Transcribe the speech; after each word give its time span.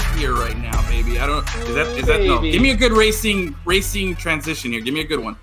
of 0.00 0.18
gear 0.18 0.34
right 0.34 0.56
now, 0.58 0.80
baby. 0.88 1.18
I 1.18 1.26
don't. 1.26 1.42
Is 1.68 1.74
that 1.74 1.86
is 1.98 2.06
that 2.06 2.20
no? 2.22 2.40
Give 2.40 2.62
me 2.62 2.70
a 2.70 2.76
good 2.76 2.92
racing 2.92 3.54
racing 3.64 4.16
transition 4.16 4.72
here. 4.72 4.80
Give 4.80 4.94
me 4.94 5.00
a 5.00 5.04
good 5.06 5.20
one. 5.20 5.36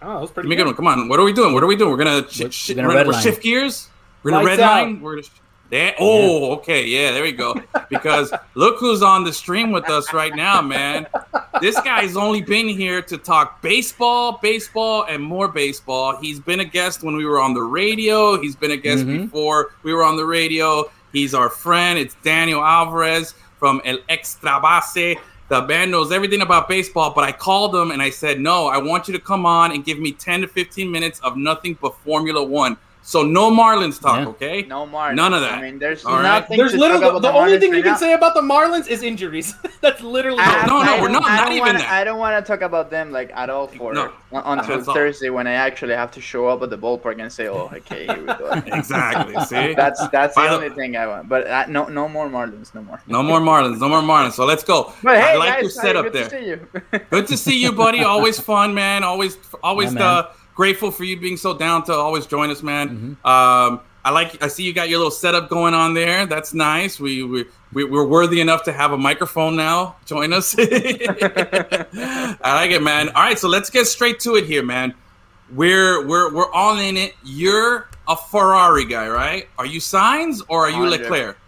Oh, 0.00 0.14
that 0.14 0.20
was 0.20 0.30
pretty 0.30 0.48
Give 0.48 0.56
me 0.56 0.62
a 0.62 0.64
good 0.64 0.76
good. 0.76 0.84
one. 0.84 0.94
Come 0.94 1.00
on. 1.02 1.08
What 1.08 1.20
are 1.20 1.24
we 1.24 1.32
doing? 1.32 1.54
What 1.54 1.62
are 1.62 1.66
we 1.66 1.76
doing? 1.76 1.90
We're 1.90 1.96
gonna, 1.96 2.28
sh- 2.28 2.40
We're- 2.40 2.50
sh- 2.50 2.68
we're 2.70 2.74
gonna 2.76 2.88
we're, 2.88 3.06
we're 3.06 3.20
shift 3.20 3.42
gears. 3.42 3.88
We're 4.22 4.32
gonna 4.32 4.44
Lights 4.44 4.58
red 4.58 4.60
out. 4.68 4.82
line. 4.84 5.00
We're 5.00 5.12
gonna. 5.12 5.22
Sh- 5.22 5.30
yeah. 5.70 5.94
Oh, 5.98 6.52
okay. 6.56 6.84
Yeah, 6.86 7.12
there 7.12 7.22
we 7.22 7.32
go. 7.32 7.54
Because 7.88 8.30
look 8.54 8.78
who's 8.78 9.02
on 9.02 9.24
the 9.24 9.32
stream 9.32 9.72
with 9.72 9.88
us 9.88 10.12
right 10.12 10.34
now, 10.36 10.60
man. 10.60 11.06
This 11.62 11.80
guy's 11.80 12.14
only 12.14 12.42
been 12.42 12.68
here 12.68 13.00
to 13.02 13.16
talk 13.16 13.62
baseball, 13.62 14.38
baseball, 14.42 15.06
and 15.08 15.22
more 15.22 15.48
baseball. 15.48 16.18
He's 16.20 16.40
been 16.40 16.60
a 16.60 16.64
guest 16.64 17.02
when 17.02 17.16
we 17.16 17.24
were 17.24 17.40
on 17.40 17.54
the 17.54 17.62
radio. 17.62 18.38
He's 18.38 18.54
been 18.54 18.72
a 18.72 18.76
guest 18.76 19.04
Mhm. 19.06 19.22
before 19.26 19.70
we 19.82 19.94
were 19.94 20.04
on 20.04 20.16
the 20.16 20.26
radio. 20.26 20.90
He's 21.12 21.32
our 21.32 21.48
friend. 21.48 21.98
It's 21.98 22.16
Daniel 22.22 22.62
Alvarez 22.62 23.34
from 23.62 23.80
El 23.84 23.98
Extra 24.08 24.60
Base. 24.60 25.16
The 25.48 25.60
band 25.60 25.92
knows 25.92 26.10
everything 26.10 26.40
about 26.40 26.68
baseball, 26.68 27.12
but 27.14 27.22
I 27.22 27.30
called 27.30 27.72
him 27.76 27.92
and 27.92 28.02
I 28.02 28.10
said, 28.10 28.40
No, 28.40 28.66
I 28.66 28.78
want 28.78 29.06
you 29.06 29.14
to 29.14 29.20
come 29.20 29.46
on 29.46 29.70
and 29.70 29.84
give 29.84 30.00
me 30.00 30.10
10 30.10 30.40
to 30.40 30.48
15 30.48 30.90
minutes 30.90 31.20
of 31.20 31.36
nothing 31.36 31.78
but 31.80 31.94
Formula 31.98 32.42
One. 32.42 32.76
So 33.04 33.24
no 33.24 33.50
Marlins 33.50 34.00
talk, 34.00 34.20
Yeah. 34.20 34.28
okay? 34.28 34.62
No 34.62 34.86
Marlins. 34.86 35.16
None 35.16 35.34
of 35.34 35.40
that. 35.40 35.54
I 35.58 35.60
mean, 35.60 35.78
there's 35.80 36.04
All 36.04 36.14
right. 36.14 36.22
nothing. 36.22 36.56
There's 36.56 36.70
to 36.72 36.78
literally 36.78 37.02
talk 37.02 37.10
about 37.16 37.22
the, 37.22 37.32
only 37.32 37.58
thing 37.58 37.72
right 37.72 37.78
you 37.78 37.82
can 37.82 37.98
say 37.98 38.12
about 38.12 38.34
the 38.34 38.40
Marlins 38.42 38.86
is 38.86 39.02
injuries. 39.02 39.54
That's 39.80 40.00
literally 40.00 40.38
I- 40.40 40.66
No, 40.66 40.82
no, 40.84 40.94
I 40.94 41.00
we're 41.00 41.08
don't- 41.08 41.12
not- 41.22 41.24
I 41.28 41.36
not 41.36 41.50
even 41.50 41.60
wanna, 41.66 41.78
that. 41.80 41.90
I 41.90 42.04
don't 42.04 42.18
want 42.20 42.44
to 42.44 42.48
talk 42.48 42.60
about 42.62 42.90
them 42.90 43.10
like 43.10 43.32
at 43.34 43.50
all 43.50 43.66
for 43.66 43.92
No. 43.92 44.12
un- 44.32 44.42
until 44.58 44.76
That's 44.76 44.86
all. 44.88 44.94
Thursday 44.94 45.30
when 45.30 45.48
I 45.48 45.54
actually 45.54 45.94
have 45.94 46.12
to 46.12 46.20
show 46.20 46.46
up 46.46 46.62
at 46.62 46.70
the 46.70 46.78
ballpark 46.78 47.20
and 47.20 47.32
say, 47.32 47.48
"Oh, 47.48 47.68
okay, 47.74 48.06
here 48.06 48.20
we 48.20 48.26
go." 48.26 48.62
Exactly. 48.66 49.34
See? 49.46 49.74
that's 49.74 50.06
that's 50.08 50.36
By 50.36 50.44
the 50.44 50.48
the- 50.50 50.64
only 50.66 50.70
thing 50.76 50.96
I 50.96 51.08
want. 51.08 51.28
But 51.28 51.48
uh, 51.48 51.64
no, 51.68 51.86
no 51.88 52.08
more 52.08 52.28
Marlins, 52.28 52.72
no 52.72 52.82
more. 52.82 53.00
No 53.08 53.22
more 53.24 53.40
Marlins. 53.40 53.80
No 53.80 53.88
more 53.88 54.00
Marlins. 54.00 54.32
So 54.34 54.44
let's 54.44 54.62
go. 54.62 54.92
But 55.02 55.16
hey, 55.16 55.32
I 55.32 55.36
like 55.36 55.54
guys, 55.54 55.62
your 55.62 55.70
setup 55.70 56.04
good 56.04 56.12
there. 56.12 56.28
To 56.28 56.30
see 56.38 56.46
you. 56.46 56.68
Good 57.10 57.26
to 57.26 57.36
see 57.36 57.58
you, 57.60 57.72
buddy. 57.72 58.04
Always 58.04 58.38
fun, 58.38 58.74
man. 58.74 59.02
Always, 59.02 59.36
always 59.62 59.92
Yeah, 59.92 59.98
man. 59.98 60.24
Grateful 60.54 60.90
for 60.90 61.04
you 61.04 61.18
being 61.18 61.36
so 61.36 61.56
down 61.56 61.84
to 61.84 61.92
always 61.92 62.26
join 62.26 62.50
us, 62.50 62.62
man. 62.62 62.88
Mm-hmm. 62.88 63.26
Um, 63.26 63.80
I 64.04 64.10
like. 64.10 64.42
I 64.42 64.48
see 64.48 64.64
you 64.64 64.72
got 64.72 64.88
your 64.88 64.98
little 64.98 65.12
setup 65.12 65.48
going 65.48 65.74
on 65.74 65.94
there. 65.94 66.26
That's 66.26 66.52
nice. 66.52 66.98
We 66.98 67.22
we, 67.22 67.44
we 67.72 67.84
we're 67.84 68.06
worthy 68.06 68.40
enough 68.40 68.64
to 68.64 68.72
have 68.72 68.92
a 68.92 68.98
microphone 68.98 69.54
now. 69.56 69.96
Join 70.06 70.32
us. 70.32 70.56
I 70.58 72.36
like 72.42 72.72
it, 72.72 72.82
man. 72.82 73.08
All 73.10 73.22
right, 73.22 73.38
so 73.38 73.48
let's 73.48 73.70
get 73.70 73.86
straight 73.86 74.18
to 74.20 74.34
it 74.34 74.44
here, 74.44 74.62
man. 74.62 74.94
We're 75.52 76.04
we're 76.06 76.32
we're 76.34 76.50
all 76.50 76.78
in 76.78 76.96
it. 76.96 77.14
You're 77.24 77.88
a 78.08 78.16
Ferrari 78.16 78.84
guy, 78.84 79.08
right? 79.08 79.48
Are 79.58 79.66
you 79.66 79.80
Sainz 79.80 80.42
or 80.48 80.66
are 80.66 80.70
you 80.70 80.76
Hundred. 80.76 81.02
Leclerc? 81.02 81.38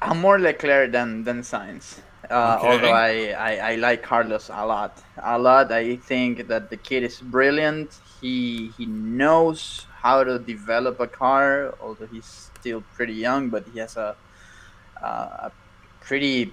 I'm 0.00 0.18
more 0.20 0.38
Leclerc 0.38 0.92
than 0.92 1.24
than 1.24 1.42
Sainz. 1.42 2.00
Uh, 2.30 2.58
Okay. 2.60 2.68
Although 2.68 2.92
I, 2.92 3.34
I, 3.50 3.72
I 3.72 3.74
like 3.76 4.02
Carlos 4.02 4.48
a 4.50 4.64
lot, 4.64 5.02
a 5.22 5.36
lot. 5.38 5.72
I 5.72 5.96
think 5.96 6.46
that 6.48 6.70
the 6.70 6.76
kid 6.76 7.02
is 7.02 7.20
brilliant. 7.20 7.98
He 8.20 8.70
he 8.78 8.86
knows 8.86 9.86
how 10.02 10.22
to 10.24 10.38
develop 10.38 11.00
a 11.00 11.06
car. 11.08 11.74
Although 11.82 12.06
he's 12.06 12.50
still 12.58 12.82
pretty 12.96 13.14
young, 13.14 13.48
but 13.50 13.64
he 13.72 13.80
has 13.80 13.96
a 13.96 14.14
uh, 15.02 15.48
a 15.48 15.52
pretty 16.00 16.52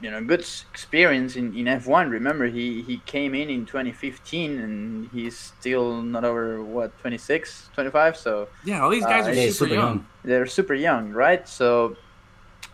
you 0.00 0.10
know 0.10 0.22
good 0.24 0.44
experience 0.72 1.36
in, 1.36 1.54
in 1.56 1.66
F1. 1.66 2.10
Remember, 2.10 2.46
he, 2.46 2.82
he 2.82 2.98
came 3.06 3.34
in 3.34 3.48
in 3.50 3.64
2015 3.66 4.58
and 4.58 5.08
he's 5.12 5.36
still 5.36 6.02
not 6.02 6.24
over 6.24 6.62
what 6.62 6.96
26, 6.98 7.70
25. 7.74 8.16
So 8.16 8.48
Yeah, 8.64 8.82
all 8.82 8.90
these 8.90 9.04
guys 9.04 9.26
Uh, 9.26 9.30
are 9.30 9.34
super, 9.34 9.52
super 9.52 9.74
young. 9.74 9.86
young. 9.96 10.06
they're 10.24 10.46
super 10.46 10.74
young, 10.74 11.12
right? 11.12 11.46
So 11.48 11.96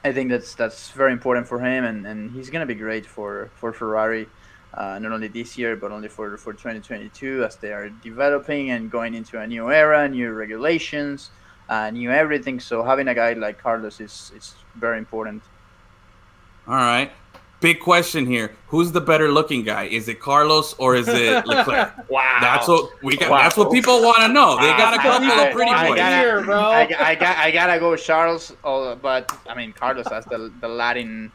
I 0.02 0.12
think 0.12 0.30
that's 0.30 0.54
that's 0.54 0.90
very 0.92 1.12
important 1.12 1.46
for 1.46 1.60
him, 1.60 1.84
and, 1.84 2.06
and 2.06 2.30
he's 2.30 2.50
gonna 2.50 2.66
be 2.66 2.74
great 2.74 3.06
for 3.06 3.50
for 3.54 3.72
Ferrari, 3.72 4.28
uh, 4.74 4.98
not 4.98 5.12
only 5.12 5.28
this 5.28 5.58
year 5.58 5.76
but 5.76 5.92
only 5.92 6.08
for 6.08 6.36
for 6.38 6.52
2022 6.54 7.44
as 7.44 7.56
they 7.58 7.72
are 7.72 7.90
developing 7.90 8.70
and 8.70 8.90
going 8.90 9.14
into 9.14 9.38
a 9.38 9.46
new 9.46 9.70
era, 9.70 10.08
new 10.08 10.30
regulations, 10.32 11.30
uh, 11.68 11.90
new 11.90 12.10
everything. 12.10 12.60
So 12.60 12.82
having 12.82 13.08
a 13.08 13.14
guy 13.14 13.34
like 13.34 13.60
Carlos 13.62 14.00
is 14.00 14.32
is 14.34 14.64
very 14.74 14.98
important. 14.98 15.44
All 16.66 16.74
right. 16.74 17.12
Big 17.60 17.78
question 17.80 18.24
here. 18.26 18.54
Who's 18.68 18.90
the 18.92 19.00
better 19.02 19.30
looking 19.30 19.62
guy? 19.64 19.84
Is 19.84 20.08
it 20.08 20.18
Carlos 20.20 20.74
or 20.78 20.94
is 20.96 21.08
it 21.08 21.44
Leclerc? 21.46 21.92
Wow, 22.08 22.38
That's 22.40 22.66
what 22.66 22.90
we 23.02 23.16
got. 23.18 23.30
Wow. 23.30 23.36
that's 23.42 23.56
what 23.56 23.70
people 23.70 24.00
want 24.02 24.18
to 24.18 24.28
know. 24.28 24.56
They 24.56 24.68
got 24.78 24.94
a 24.94 24.96
couple 24.98 25.28
I- 25.30 25.44
of 25.48 25.52
pretty 25.54 25.70
I 25.70 25.88
boys. 25.88 25.96
gotta- 25.96 26.16
Here, 26.16 26.40
bro. 26.42 26.58
I, 26.58 26.80
I 26.98 27.14
got 27.14 27.36
I 27.36 27.50
gotta 27.50 27.78
go 27.78 27.90
with 27.90 28.02
Charles, 28.02 28.54
oh, 28.64 28.94
but 28.96 29.30
I 29.48 29.54
mean 29.54 29.72
Carlos 29.72 30.06
has 30.08 30.24
the 30.24 30.50
the 30.62 30.68
Latin. 30.68 31.30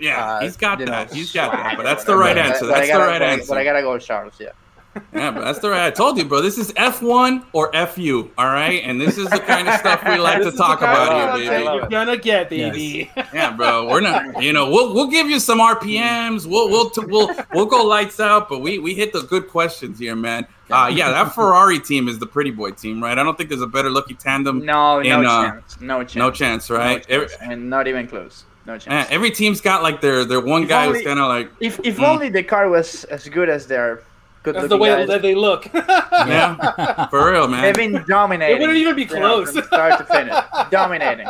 yeah, 0.00 0.24
uh, 0.24 0.40
he's 0.40 0.56
got 0.56 0.80
you 0.80 0.86
know, 0.86 0.92
that. 0.92 1.12
He's 1.12 1.32
got 1.32 1.52
that. 1.52 1.60
swag 1.60 1.76
But 1.76 1.84
or 1.84 1.88
that's 1.88 2.04
the 2.04 2.16
right 2.16 2.36
answer. 2.38 2.66
But 2.66 2.70
I 2.70 2.74
That's 2.78 2.86
the 2.88 2.92
gotta- 2.94 3.04
right 3.10 3.18
but 3.20 3.28
answer. 3.28 3.46
But 3.48 3.58
I 3.58 3.64
gotta 3.64 3.82
go 3.82 3.92
with 3.92 4.04
Charles. 4.04 4.34
Yeah. 4.40 4.48
Yeah, 5.12 5.30
but 5.30 5.42
that's 5.44 5.58
the 5.60 5.70
right. 5.70 5.86
I 5.86 5.90
told 5.90 6.18
you, 6.18 6.24
bro. 6.24 6.40
This 6.40 6.58
is 6.58 6.72
F1 6.72 7.44
or 7.52 7.72
FU. 7.86 8.30
All 8.38 8.46
right, 8.46 8.82
and 8.84 9.00
this 9.00 9.18
is 9.18 9.28
the 9.30 9.38
kind 9.40 9.68
of 9.68 9.74
stuff 9.74 10.02
we 10.04 10.16
like 10.18 10.42
to 10.42 10.52
talk 10.52 10.78
about 10.80 11.38
here, 11.38 11.50
baby. 11.50 11.64
You're 11.64 11.86
gonna 11.88 12.16
get, 12.16 12.50
baby. 12.50 13.10
Yeah, 13.34 13.52
bro. 13.52 13.88
We're 13.88 14.00
not. 14.00 14.42
You 14.42 14.52
know, 14.52 14.70
we'll 14.70 14.94
we'll 14.94 15.08
give 15.08 15.28
you 15.28 15.40
some 15.40 15.58
RPMs. 15.58 16.46
We'll 16.46 16.68
we'll 16.68 16.90
t- 16.90 17.04
we'll 17.06 17.30
we'll 17.54 17.66
go 17.66 17.84
lights 17.84 18.20
out. 18.20 18.48
But 18.48 18.60
we 18.60 18.78
we 18.78 18.94
hit 18.94 19.12
the 19.12 19.22
good 19.22 19.48
questions 19.48 19.98
here, 19.98 20.16
man. 20.16 20.46
Uh, 20.70 20.90
yeah, 20.94 21.10
that 21.10 21.34
Ferrari 21.34 21.80
team 21.80 22.08
is 22.08 22.18
the 22.18 22.26
pretty 22.26 22.50
boy 22.50 22.70
team, 22.72 23.02
right? 23.02 23.16
I 23.18 23.22
don't 23.22 23.36
think 23.38 23.48
there's 23.48 23.62
a 23.62 23.66
better 23.66 23.88
lucky 23.90 24.14
tandem. 24.14 24.64
No, 24.66 25.00
no 25.00 25.22
uh, 25.22 25.50
chance. 25.50 25.80
No 25.80 25.98
chance. 26.00 26.14
No 26.16 26.30
chance, 26.30 26.70
right? 26.70 27.08
No 27.08 27.14
Every, 27.14 27.28
chance. 27.28 27.40
and 27.42 27.70
not 27.70 27.88
even 27.88 28.06
close. 28.06 28.44
No 28.66 28.74
eh, 28.74 28.78
chance. 28.78 29.08
every 29.10 29.30
team's 29.30 29.62
got 29.62 29.82
like 29.82 30.02
their 30.02 30.26
their 30.26 30.40
one 30.42 30.64
If 30.64 30.68
guy 30.68 30.84
who's 30.86 30.96
only- 30.96 31.04
kind 31.04 31.18
of 31.20 31.28
like 31.28 31.50
if 31.60 31.80
if 31.84 31.96
Mm. 31.96 32.08
only 32.08 32.28
the 32.28 32.42
car 32.42 32.68
was 32.68 33.04
as 33.04 33.26
good 33.30 33.48
as 33.48 33.66
their 33.66 34.02
good 34.52 34.62
That's 34.62 34.68
the 34.68 34.76
way 34.78 34.88
guys, 34.88 35.08
that 35.08 35.22
they 35.22 35.34
look. 35.34 35.72
yeah, 35.74 37.06
for 37.08 37.30
real, 37.32 37.48
man. 37.48 37.62
they've 37.62 37.74
been 37.74 38.04
dominating. 38.08 38.56
It 38.56 38.60
wouldn't 38.60 38.78
even 38.78 38.96
be 38.96 39.02
you 39.02 39.08
know, 39.20 39.44
close. 39.44 39.52
from 39.52 39.64
start 39.64 39.98
to 39.98 40.04
finish, 40.04 40.34
dominating. 40.70 41.28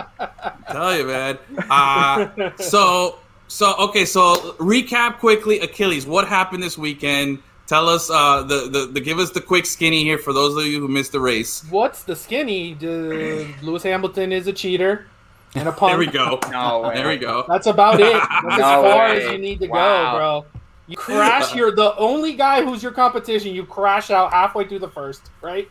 tell 0.70 0.96
you, 0.96 1.06
man. 1.06 1.38
Uh, 1.70 2.50
so, 2.58 3.18
so 3.48 3.74
okay. 3.78 4.04
So, 4.04 4.54
recap 4.58 5.18
quickly. 5.18 5.60
Achilles, 5.60 6.06
what 6.06 6.28
happened 6.28 6.62
this 6.62 6.78
weekend? 6.78 7.40
Tell 7.66 7.88
us. 7.88 8.08
Uh, 8.10 8.42
the, 8.42 8.68
the 8.70 8.86
the 8.86 9.00
give 9.00 9.18
us 9.18 9.30
the 9.30 9.40
quick 9.40 9.66
skinny 9.66 10.02
here 10.02 10.18
for 10.18 10.32
those 10.32 10.56
of 10.56 10.64
you 10.66 10.80
who 10.80 10.88
missed 10.88 11.12
the 11.12 11.20
race. 11.20 11.64
What's 11.70 12.02
the 12.02 12.16
skinny? 12.16 12.74
Uh, 12.74 13.46
Lewis 13.62 13.82
Hamilton 13.82 14.32
is 14.32 14.46
a 14.46 14.52
cheater 14.52 15.06
and 15.54 15.68
a 15.68 15.72
punk. 15.72 15.90
There 15.90 15.98
we 15.98 16.06
go. 16.06 16.38
No 16.50 16.80
way. 16.88 16.94
There 16.94 17.08
we 17.08 17.16
go. 17.16 17.44
That's 17.48 17.66
about 17.66 18.00
it. 18.00 18.12
That's 18.12 18.54
as 18.54 18.60
far 18.60 19.08
way. 19.10 19.26
as 19.26 19.32
you 19.32 19.38
need 19.38 19.60
to 19.60 19.66
Wow. 19.68 20.12
go, 20.12 20.18
bro. 20.18 20.57
You 20.88 20.96
crash. 20.96 21.54
You're 21.54 21.70
the 21.70 21.94
only 21.96 22.34
guy 22.34 22.64
who's 22.64 22.82
your 22.82 22.92
competition. 22.92 23.54
You 23.54 23.64
crash 23.64 24.10
out 24.10 24.32
halfway 24.32 24.66
through 24.66 24.80
the 24.80 24.88
first, 24.88 25.30
right? 25.42 25.70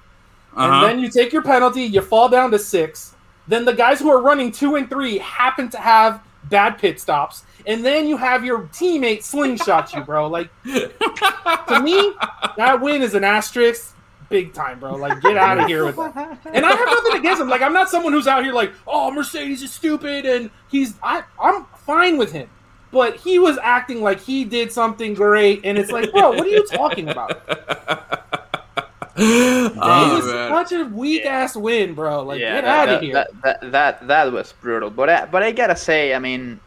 Uh-huh. 0.55 0.71
And 0.71 0.83
then 0.85 0.99
you 0.99 1.09
take 1.09 1.33
your 1.33 1.41
penalty. 1.41 1.83
You 1.83 2.01
fall 2.01 2.29
down 2.29 2.51
to 2.51 2.59
six. 2.59 3.15
Then 3.47 3.65
the 3.65 3.73
guys 3.73 3.99
who 3.99 4.09
are 4.11 4.21
running 4.21 4.51
two 4.51 4.75
and 4.75 4.89
three 4.89 5.17
happen 5.17 5.69
to 5.69 5.77
have 5.77 6.21
bad 6.49 6.77
pit 6.77 6.99
stops, 6.99 7.43
and 7.65 7.83
then 7.83 8.07
you 8.07 8.15
have 8.17 8.45
your 8.45 8.63
teammate 8.67 9.23
slingshot 9.23 9.93
you, 9.93 10.01
bro. 10.03 10.27
Like 10.27 10.49
to 10.65 11.79
me, 11.81 12.13
that 12.57 12.79
win 12.81 13.01
is 13.01 13.15
an 13.15 13.23
asterisk, 13.23 13.95
big 14.29 14.53
time, 14.53 14.79
bro. 14.79 14.95
Like 14.95 15.21
get 15.21 15.37
out 15.37 15.59
of 15.59 15.67
here 15.67 15.85
with 15.85 15.95
that. 15.95 16.39
And 16.53 16.65
I 16.65 16.71
have 16.71 16.87
nothing 16.87 17.19
against 17.19 17.41
him. 17.41 17.49
Like 17.49 17.61
I'm 17.61 17.73
not 17.73 17.89
someone 17.89 18.13
who's 18.13 18.27
out 18.27 18.43
here 18.43 18.53
like, 18.53 18.71
oh, 18.85 19.11
Mercedes 19.11 19.61
is 19.61 19.71
stupid, 19.71 20.25
and 20.25 20.49
he's 20.69 20.95
I 21.01 21.23
I'm 21.41 21.65
fine 21.85 22.17
with 22.17 22.31
him. 22.31 22.49
But 22.91 23.17
he 23.17 23.37
was 23.39 23.57
acting 23.61 24.01
like 24.01 24.19
he 24.21 24.45
did 24.45 24.71
something 24.71 25.13
great, 25.13 25.61
and 25.65 25.77
it's 25.77 25.91
like, 25.91 26.11
bro, 26.11 26.31
what 26.31 26.41
are 26.47 26.49
you 26.49 26.65
talking 26.67 27.09
about? 27.09 27.41
it 29.17 29.75
was 29.75 30.25
man. 30.25 30.49
such 30.51 30.71
a 30.71 30.85
weak 30.85 31.25
ass 31.25 31.55
win, 31.55 31.93
bro. 31.95 32.23
Like, 32.23 32.39
get 32.39 32.63
that, 32.63 32.65
out 32.65 32.89
of 32.89 33.01
that, 33.01 33.03
here. 33.03 33.13
That, 33.13 33.27
that, 33.43 33.71
that 33.71 34.07
that 34.07 34.31
was 34.31 34.53
brutal. 34.53 34.89
But 34.89 35.09
I, 35.09 35.25
but 35.25 35.43
I 35.43 35.51
gotta 35.51 35.75
say, 35.75 36.13
I 36.13 36.19
mean, 36.19 36.59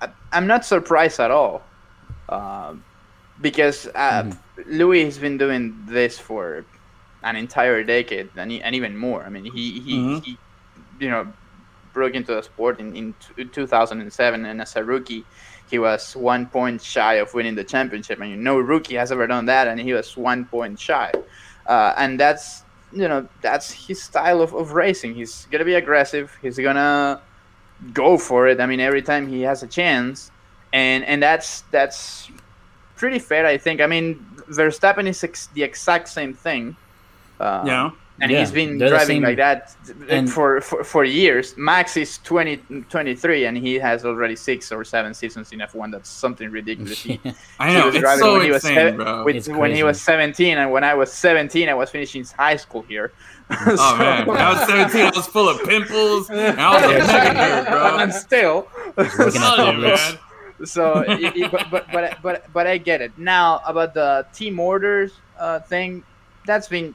I, 0.00 0.08
I'm 0.32 0.46
not 0.46 0.64
surprised 0.64 1.20
at 1.20 1.30
all, 1.30 1.62
um, 2.28 2.82
because 3.40 3.86
uh, 3.94 4.24
Mm-hmm. 4.24 4.72
Lewis 4.72 5.04
has 5.04 5.18
been 5.18 5.38
doing 5.38 5.74
this 5.86 6.18
for 6.18 6.64
an 7.22 7.36
entire 7.36 7.82
decade 7.84 8.30
and, 8.36 8.50
e- 8.52 8.62
and 8.62 8.74
even 8.74 8.96
more. 8.96 9.22
I 9.24 9.28
mean, 9.28 9.44
he 9.44 9.80
he, 9.80 9.94
Mhm. 9.96 10.24
he 10.24 10.38
you 10.98 11.10
know 11.10 11.32
broke 11.92 12.14
into 12.14 12.34
the 12.34 12.42
sport 12.42 12.80
in, 12.80 12.94
in 12.94 13.14
t- 13.36 13.44
2007, 13.44 14.44
and 14.46 14.60
as 14.60 14.76
a 14.76 14.84
rookie. 14.84 15.24
He 15.70 15.78
was 15.78 16.16
one 16.16 16.46
point 16.46 16.82
shy 16.82 17.14
of 17.14 17.32
winning 17.32 17.54
the 17.54 17.62
championship, 17.62 18.20
and 18.20 18.42
no 18.42 18.58
rookie 18.58 18.96
has 18.96 19.12
ever 19.12 19.26
done 19.28 19.46
that, 19.46 19.68
and 19.68 19.78
he 19.78 19.92
was 19.92 20.16
one 20.16 20.44
point 20.44 20.80
shy. 20.80 21.12
Uh, 21.66 21.94
and 21.96 22.18
that's 22.18 22.64
you 22.92 23.06
know 23.06 23.28
that's 23.40 23.70
his 23.86 24.02
style 24.02 24.40
of, 24.42 24.52
of 24.52 24.72
racing. 24.72 25.14
He's 25.14 25.46
gonna 25.52 25.64
be 25.64 25.74
aggressive. 25.74 26.36
He's 26.42 26.58
gonna 26.58 27.20
go 27.92 28.18
for 28.18 28.48
it. 28.48 28.60
I 28.60 28.66
mean 28.66 28.80
every 28.80 29.02
time 29.02 29.28
he 29.28 29.42
has 29.42 29.62
a 29.62 29.68
chance. 29.68 30.32
And 30.72 31.04
and 31.04 31.22
that's 31.22 31.62
that's 31.70 32.28
pretty 32.96 33.18
fair 33.20 33.46
i 33.46 33.56
think. 33.56 33.80
I 33.80 33.86
mean 33.86 34.16
verstappen 34.50 35.06
is 35.08 35.22
ex- 35.22 35.48
the 35.54 35.62
exact 35.62 36.08
same 36.08 36.34
thing. 36.34 36.76
Uh, 37.38 37.62
Yeah. 37.66 37.90
And 38.20 38.30
Yeah, 38.30 38.40
he's 38.40 38.50
been 38.52 38.78
driving 38.78 39.22
like 39.22 39.36
that 39.38 39.74
and- 40.08 40.30
for, 40.30 40.60
for 40.60 40.84
for 40.84 41.04
years. 41.04 41.54
Max 41.56 41.96
is 41.96 42.18
20, 42.18 42.56
23, 42.88 43.46
and 43.46 43.56
he 43.56 43.74
has 43.76 44.04
already 44.04 44.36
six 44.36 44.70
or 44.72 44.84
seven 44.84 45.14
seasons 45.14 45.52
in 45.52 45.58
F1. 45.60 45.92
That's 45.92 46.08
something 46.10 46.50
ridiculous. 46.50 47.00
He, 47.00 47.18
I 47.58 47.68
he 47.70 47.74
know 47.78 47.86
was 47.86 47.94
it's 47.94 48.02
driving 48.02 48.22
so 48.24 48.32
when 48.34 48.42
he 48.42 48.50
was 48.50 48.64
insane, 48.64 48.76
seven- 48.76 48.96
bro. 48.96 49.24
with- 49.24 49.36
It's 49.36 49.48
when 49.48 49.74
he 49.74 49.82
was 49.82 50.00
17, 50.00 50.58
and 50.58 50.70
when 50.72 50.84
I 50.84 50.94
was 50.94 51.12
17, 51.12 51.68
I 51.68 51.74
was 51.74 51.90
finishing 51.90 52.24
high 52.38 52.56
school 52.56 52.82
here. 52.82 53.12
Oh 53.52 53.96
man, 53.98 54.26
when 54.26 54.38
I 54.38 54.50
was 54.52 54.68
17. 54.68 55.00
I 55.00 55.10
was 55.10 55.26
full 55.26 55.48
of 55.48 55.62
pimples. 55.64 56.30
And 56.30 56.60
I 56.60 56.74
was 56.74 56.84
a 56.84 56.88
mega 57.06 57.34
nerd, 57.34 57.66
bro. 57.68 57.96
and 57.98 58.12
still. 58.14 58.68
Looking 58.96 59.42
at 59.42 59.56
Telling 59.56 59.80
you, 59.80 59.86
Publix. 59.88 60.12
man. 60.60 60.66
so 60.66 61.00
it, 61.00 61.36
it- 61.36 61.50
but, 61.50 61.66
but 61.70 61.84
but 61.92 62.22
but 62.22 62.52
but 62.52 62.66
I 62.68 62.78
get 62.78 63.00
it 63.00 63.10
now 63.18 63.60
about 63.66 63.92
the 63.94 64.24
team 64.32 64.60
orders 64.60 65.10
uh, 65.38 65.58
thing. 65.60 66.04
That's 66.46 66.68
been 66.68 66.94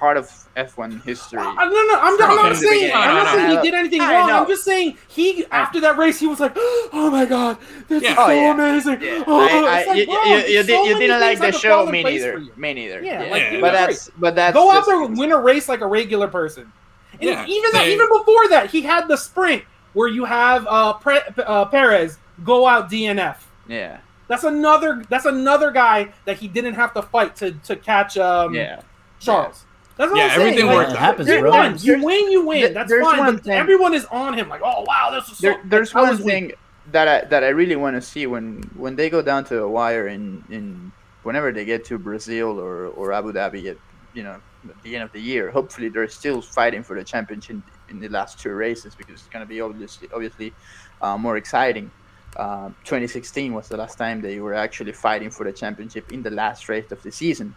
part 0.00 0.16
of 0.16 0.24
F1 0.56 1.04
history. 1.04 1.38
Uh, 1.38 1.44
no, 1.44 1.68
no, 1.70 2.00
I'm, 2.00 2.16
From 2.16 2.30
I'm 2.30 2.36
not 2.36 2.56
saying. 2.56 2.90
I'm 2.92 3.14
not 3.14 3.24
No, 3.26 3.30
no, 3.32 3.36
saying 3.36 3.48
no. 3.54 3.62
he 3.62 3.70
did 3.70 3.74
anything 3.78 4.00
I 4.00 4.14
wrong. 4.14 4.28
know. 4.28 4.40
I'm 4.42 4.48
just 4.48 4.64
saying 4.64 4.96
he 5.08 5.44
after 5.52 5.80
that 5.82 5.96
race 5.98 6.18
he 6.18 6.26
was 6.26 6.40
like, 6.40 6.52
"Oh 6.56 7.08
my 7.12 7.24
god, 7.26 7.58
this 7.86 8.02
Yeah. 8.02 8.12
is 8.12 8.16
Oh, 8.18 8.26
so 8.26 8.32
yeah. 8.32 8.54
amazing." 8.54 9.00
Yeah, 9.02 9.24
Oh, 9.26 9.40
I, 9.40 9.82
I, 9.82 9.84
like, 9.86 9.98
you, 9.98 10.06
bro, 10.06 10.24
you, 10.24 10.36
you, 10.38 10.62
so 10.62 10.66
did, 10.66 10.68
you 10.88 10.94
many 10.94 11.06
didn't 11.06 11.20
like 11.20 11.38
the 11.38 11.52
show, 11.52 11.68
fall 11.76 11.86
in 11.86 11.92
me 11.92 12.02
neither. 12.02 12.40
Me 12.56 12.74
neither. 12.74 13.02
Yeah, 13.02 13.22
Yeah. 13.24 13.30
like 13.30 13.42
Yeah. 13.52 13.60
But 13.60 13.72
that's 13.72 14.10
but 14.16 14.34
that's 14.34 14.54
go 14.54 14.70
out 14.72 14.86
there 14.86 15.02
and 15.04 15.16
win 15.16 15.30
a 15.32 15.38
race 15.38 15.68
like 15.68 15.82
a 15.82 15.86
regular 15.86 16.26
person. 16.28 16.72
And 17.12 17.22
Yeah, 17.22 17.44
even 17.46 17.70
that, 17.72 17.86
even 17.86 18.08
before 18.08 18.48
that, 18.48 18.70
he 18.70 18.80
had 18.82 19.06
the 19.06 19.16
sprint 19.16 19.62
where 19.92 20.08
you 20.08 20.24
have 20.24 20.66
uh, 20.68 20.94
Pre- 20.94 21.20
uh, 21.46 21.66
Perez 21.66 22.18
go 22.44 22.66
out 22.66 22.90
DNF. 22.90 23.36
yeah, 23.68 23.98
That's 24.28 24.44
another. 24.44 25.04
That's 25.10 25.26
another 25.26 25.70
guy 25.72 26.12
that 26.24 26.38
he 26.38 26.48
didn't 26.48 26.74
have 26.74 26.94
to 26.94 27.02
fight 27.02 27.36
to 27.36 27.52
to 27.52 27.76
catch 27.76 28.16
um, 28.16 28.54
yeah. 28.54 28.80
Charles. 29.20 29.64
That's 30.00 30.12
what 30.12 30.18
Yeah, 30.18 30.32
everything 30.34 30.66
like, 30.66 30.76
worked 30.76 30.90
out. 30.92 30.96
happens, 30.96 31.28
You 31.28 31.40
bro. 31.40 31.50
win, 31.50 31.76
you 31.78 32.02
win, 32.04 32.32
you 32.32 32.46
win. 32.46 32.60
there- 32.62 32.72
That's 32.72 32.88
there's 32.88 33.06
fine. 33.06 33.18
one 33.18 33.38
thing- 33.38 33.52
everyone 33.52 33.92
is 33.92 34.06
on 34.06 34.32
him. 34.32 34.48
Like, 34.48 34.62
oh 34.64 34.82
wow, 34.86 35.10
this 35.12 35.28
is 35.28 35.36
so. 35.36 35.42
There, 35.42 35.60
there's 35.64 35.92
that 35.92 36.00
one 36.00 36.08
was 36.10 36.20
weak. 36.20 36.26
thing 36.34 36.52
that 36.92 37.06
I 37.06 37.28
that 37.28 37.44
I 37.44 37.48
really 37.48 37.76
want 37.76 37.96
to 37.96 38.00
see 38.00 38.26
when 38.26 38.62
when 38.76 38.96
they 38.96 39.10
go 39.10 39.20
down 39.20 39.44
to 39.50 39.62
a 39.62 39.68
wire 39.68 40.08
in 40.08 40.42
in 40.48 40.90
whenever 41.22 41.52
they 41.52 41.66
get 41.66 41.84
to 41.90 41.98
Brazil 41.98 42.58
or 42.58 42.86
or 42.98 43.12
Abu 43.12 43.30
Dhabi 43.32 43.66
at 43.72 43.76
you 44.14 44.22
know 44.22 44.36
at 44.70 44.82
the 44.82 44.94
end 44.96 45.04
of 45.04 45.12
the 45.12 45.20
year. 45.20 45.50
Hopefully, 45.50 45.88
they're 45.90 46.08
still 46.08 46.40
fighting 46.40 46.82
for 46.82 46.96
the 46.98 47.04
championship 47.04 47.58
in 47.90 48.00
the 48.00 48.08
last 48.08 48.40
two 48.40 48.52
races 48.54 48.94
because 48.94 49.14
it's 49.20 49.28
going 49.34 49.44
to 49.44 49.48
be 49.54 49.60
obviously 49.60 50.08
obviously 50.14 50.54
uh, 51.02 51.18
more 51.18 51.36
exciting. 51.36 51.90
Uh, 52.36 52.68
2016 52.84 53.52
was 53.52 53.68
the 53.68 53.76
last 53.76 53.98
time 53.98 54.22
they 54.22 54.38
were 54.40 54.54
actually 54.54 54.92
fighting 54.92 55.28
for 55.30 55.44
the 55.44 55.52
championship 55.52 56.10
in 56.12 56.22
the 56.22 56.30
last 56.30 56.68
race 56.70 56.90
of 56.90 57.02
the 57.02 57.12
season. 57.12 57.54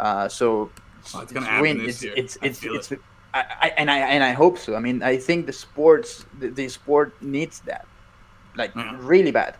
Uh, 0.00 0.26
so 0.28 0.70
Oh, 1.14 1.20
it's 1.20 1.32
gonna 1.32 1.46
happen 1.46 1.78
this 1.78 1.96
it's, 1.96 2.02
year. 2.04 2.14
It's 2.16 2.38
I 2.40 2.46
it's 2.46 2.62
it's, 2.64 2.92
I, 3.34 3.44
I, 3.60 3.68
and 3.76 3.90
I 3.90 3.98
and 3.98 4.22
I 4.22 4.32
hope 4.32 4.58
so. 4.58 4.74
I 4.76 4.80
mean, 4.80 5.02
I 5.02 5.16
think 5.16 5.46
the 5.46 5.52
sports 5.52 6.24
the, 6.38 6.48
the 6.48 6.68
sport 6.68 7.14
needs 7.20 7.60
that, 7.60 7.86
like 8.56 8.74
Yeah. 8.74 8.96
really 9.00 9.32
bad. 9.32 9.56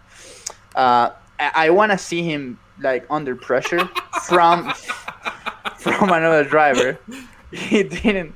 Uh, 0.74 1.10
I, 1.38 1.66
I 1.66 1.70
want 1.70 1.92
to 1.92 1.98
see 1.98 2.22
him 2.22 2.58
like 2.80 3.06
under 3.10 3.34
pressure 3.36 3.88
from 4.26 4.72
from 5.78 6.10
another 6.10 6.44
driver. 6.44 6.98
He 7.52 7.82
didn't. 7.82 8.34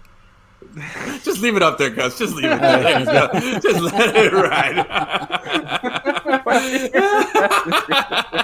Just 1.23 1.41
leave 1.41 1.57
it 1.57 1.63
up 1.63 1.79
there, 1.79 1.91
Gus. 1.91 2.19
Just 2.19 2.35
leave 2.35 2.51
it. 2.51 2.61
There. 2.61 3.01
Just 3.61 3.81
let 3.81 4.15
it 4.17 4.33
ride. 4.33 4.85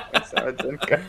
So 0.60 0.70
it's 0.70 0.84
okay. 0.84 1.02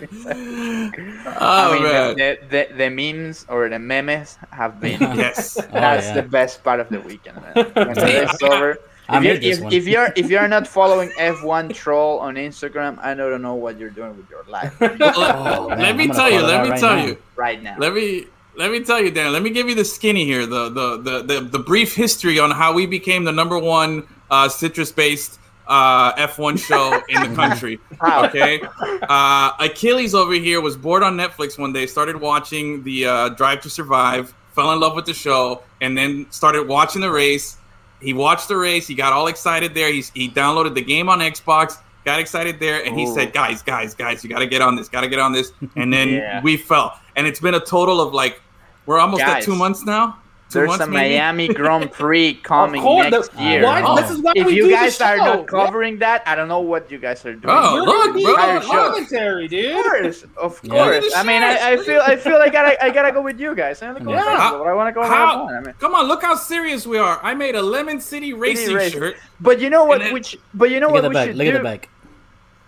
oh 1.26 1.72
I 1.72 1.74
mean, 1.74 1.84
man. 1.84 2.16
the, 2.16 2.40
the, 2.50 2.68
the, 2.68 2.78
the 2.78 2.90
memes 2.90 3.46
or 3.50 3.70
the 3.70 3.80
memes 3.80 4.38
have 4.52 4.80
been. 4.80 5.00
yes. 5.16 5.54
That's 5.72 6.08
yeah. 6.08 6.14
the 6.14 6.24
best 6.24 6.64
part 6.64 6.80
of 6.80 6.90
the 6.90 7.02
weekend, 7.02 7.42
man. 7.42 7.54
When 7.74 7.94
the 7.94 8.02
race 8.02 8.34
is 8.34 8.42
over. 8.42 8.80
If, 9.08 9.24
you're, 9.24 9.36
if, 9.36 9.74
if 9.74 9.88
you're 9.88 10.12
if 10.16 10.32
you're 10.32 10.48
not 10.48 10.66
following 10.66 11.10
F1 11.10 11.76
Troll 11.76 12.18
on 12.18 12.36
Instagram, 12.36 12.98
I 12.98 13.14
don't 13.14 13.42
know 13.42 13.54
what 13.54 13.78
you're 13.78 13.92
doing 13.92 14.18
with 14.18 14.28
your 14.32 14.44
life 14.48 14.76
Oh, 14.82 15.70
man, 15.70 15.78
let 15.80 15.96
me 15.96 16.08
tell 16.08 16.32
you. 16.32 16.42
Let 16.42 16.64
me 16.64 16.70
right 16.72 16.80
tell 16.80 16.96
now. 16.96 17.06
you. 17.06 17.18
right 17.36 17.62
now. 17.62 17.76
Let 17.78 17.94
me 17.94 18.26
let 18.58 18.72
me 18.72 18.84
tell 18.84 19.00
you, 19.00 19.12
Dan. 19.12 19.32
Let 19.32 19.44
me 19.44 19.52
give 19.52 19.70
you 19.70 19.76
the 19.76 19.86
skinny 19.86 20.26
here, 20.26 20.48
the 20.48 20.70
the 20.70 20.98
the 20.98 21.22
the, 21.22 21.42
the 21.42 21.60
brief 21.60 21.94
history 21.94 22.40
on 22.40 22.50
how 22.50 22.74
we 22.74 22.88
became 22.88 23.26
the 23.26 23.32
number 23.32 23.60
one 23.60 24.08
uh, 24.32 24.50
citrus-based 24.50 25.40
uh, 25.68 26.14
F1 26.16 26.60
show 26.60 27.02
in 27.10 27.30
the 27.30 27.36
country. 27.42 27.80
Okay, 28.02 28.62
uh, 29.10 29.52
Achilles 29.60 30.14
over 30.16 30.34
here 30.34 30.62
was 30.62 30.78
bored 30.78 31.04
on 31.04 31.18
Netflix 31.18 31.58
one 31.58 31.74
day, 31.74 31.86
started 31.88 32.16
watching 32.20 32.84
the 32.84 33.06
uh, 33.06 33.30
Drive 33.30 33.62
to 33.62 33.70
Survive, 33.70 34.34
fell 34.54 34.72
in 34.74 34.80
love 34.80 34.96
with 34.96 35.06
the 35.06 35.14
show, 35.14 35.64
and 35.82 35.98
then 35.98 36.28
started 36.32 36.68
watching 36.68 37.02
the 37.02 37.12
race. 37.12 37.58
He 38.02 38.14
watched 38.14 38.48
the 38.48 38.58
race. 38.58 38.88
He 38.88 38.94
got 38.96 39.14
all 39.14 39.28
excited 39.28 39.74
there. 39.74 39.92
He's, 39.92 40.10
he 40.12 40.30
downloaded 40.30 40.76
the 40.76 40.82
game 40.84 41.10
on 41.10 41.20
Xbox. 41.20 41.78
Got 42.04 42.20
excited 42.20 42.60
there, 42.60 42.86
and 42.86 42.96
he 43.00 43.06
Ooh. 43.06 43.14
said, 43.16 43.34
"Guys, 43.34 43.64
guys, 43.64 43.96
guys, 43.96 44.24
you 44.24 44.30
got 44.30 44.40
to 44.40 44.46
get 44.46 44.62
on 44.62 44.76
this. 44.76 44.88
Got 44.90 45.02
to 45.02 45.08
get 45.08 45.18
on 45.18 45.32
this." 45.32 45.52
And 45.76 45.92
then 45.92 46.10
Yeah. 46.14 46.42
we 46.44 46.56
fell, 46.56 47.00
and 47.16 47.26
it's 47.26 47.40
been 47.40 47.56
a 47.56 47.60
total 47.60 48.00
of 48.00 48.14
like 48.14 48.40
we're 48.86 49.00
almost 49.00 49.24
at 49.24 49.42
two 49.42 49.56
months 49.56 49.84
now. 49.86 50.20
Two 50.48 50.60
There's 50.60 50.80
a 50.80 50.86
maybe? 50.86 51.16
Miami 51.16 51.48
Grand 51.60 51.92
Prix 51.92 52.36
coming 52.36 52.80
course, 52.82 53.10
next 53.10 53.30
the- 53.36 53.42
year. 53.44 53.64
Why, 53.64 53.82
Oh. 53.84 53.96
This 54.00 54.12
is 54.12 54.20
why 54.22 54.34
If 54.36 54.46
we 54.46 54.54
you 54.56 54.66
do 54.66 54.72
guys 54.72 55.02
are 55.02 55.18
not 55.18 55.48
covering 55.48 55.98
that, 56.00 56.22
I 56.28 56.36
don't 56.36 56.48
know 56.48 56.60
what 56.60 56.92
you 56.92 57.00
guys 57.00 57.26
are 57.26 57.34
doing. 57.34 57.46
Oh, 57.58 57.74
You're 57.76 57.84
look, 57.86 57.98
gonna 58.08 58.14
be 58.14 58.24
bro. 58.24 58.34
on 58.36 58.40
Entire 58.58 58.62
show. 58.62 58.90
commentary, 58.92 59.48
dude. 59.48 59.76
Of 59.76 59.84
course, 59.84 60.26
of 60.38 60.60
Yeah. 60.64 60.72
course. 60.72 61.14
I 61.16 61.24
mean, 61.24 61.42
I, 61.42 61.72
I 61.72 61.78
feel, 61.78 62.00
I 62.00 62.16
feel 62.16 62.36
I 62.36 62.50
gotta, 62.50 62.84
I 62.86 62.92
gotta 62.92 63.12
go 63.12 63.22
with 63.24 63.40
you 63.40 63.56
guys. 63.56 63.82
I 63.82 63.88
only 63.88 64.02
go 64.02 64.12
Yeah. 64.12 64.22
Fernando, 64.24 64.64
I 64.66 64.74
want 64.74 64.88
to 64.90 64.94
go 65.02 65.08
How? 65.08 65.50
I 65.50 65.62
mean, 65.62 65.74
Come 65.80 65.96
on, 65.96 66.08
look 66.08 66.22
how 66.22 66.36
serious 66.36 66.86
we 66.86 67.00
are. 67.00 67.20
I 67.24 67.34
made 67.34 67.56
a 67.56 67.62
Lemon 67.62 68.00
City 68.00 68.34
racing 68.34 68.76
race. 68.76 68.94
shirt. 68.94 69.18
but 69.42 69.60
you 69.60 69.72
know 69.72 69.86
what? 69.86 70.00
Then- 70.00 70.14
which, 70.14 70.38
but 70.54 70.70
you 70.70 70.80
know 70.80 70.88
Look 70.88 70.94
what 70.94 71.06
at 71.06 71.08
the 71.08 71.10
we 71.10 71.14
back. 71.16 71.28
should 71.30 71.36
Look 71.38 71.46
do? 71.48 71.52
at 71.54 71.58
the 71.58 71.64
back. 71.64 71.90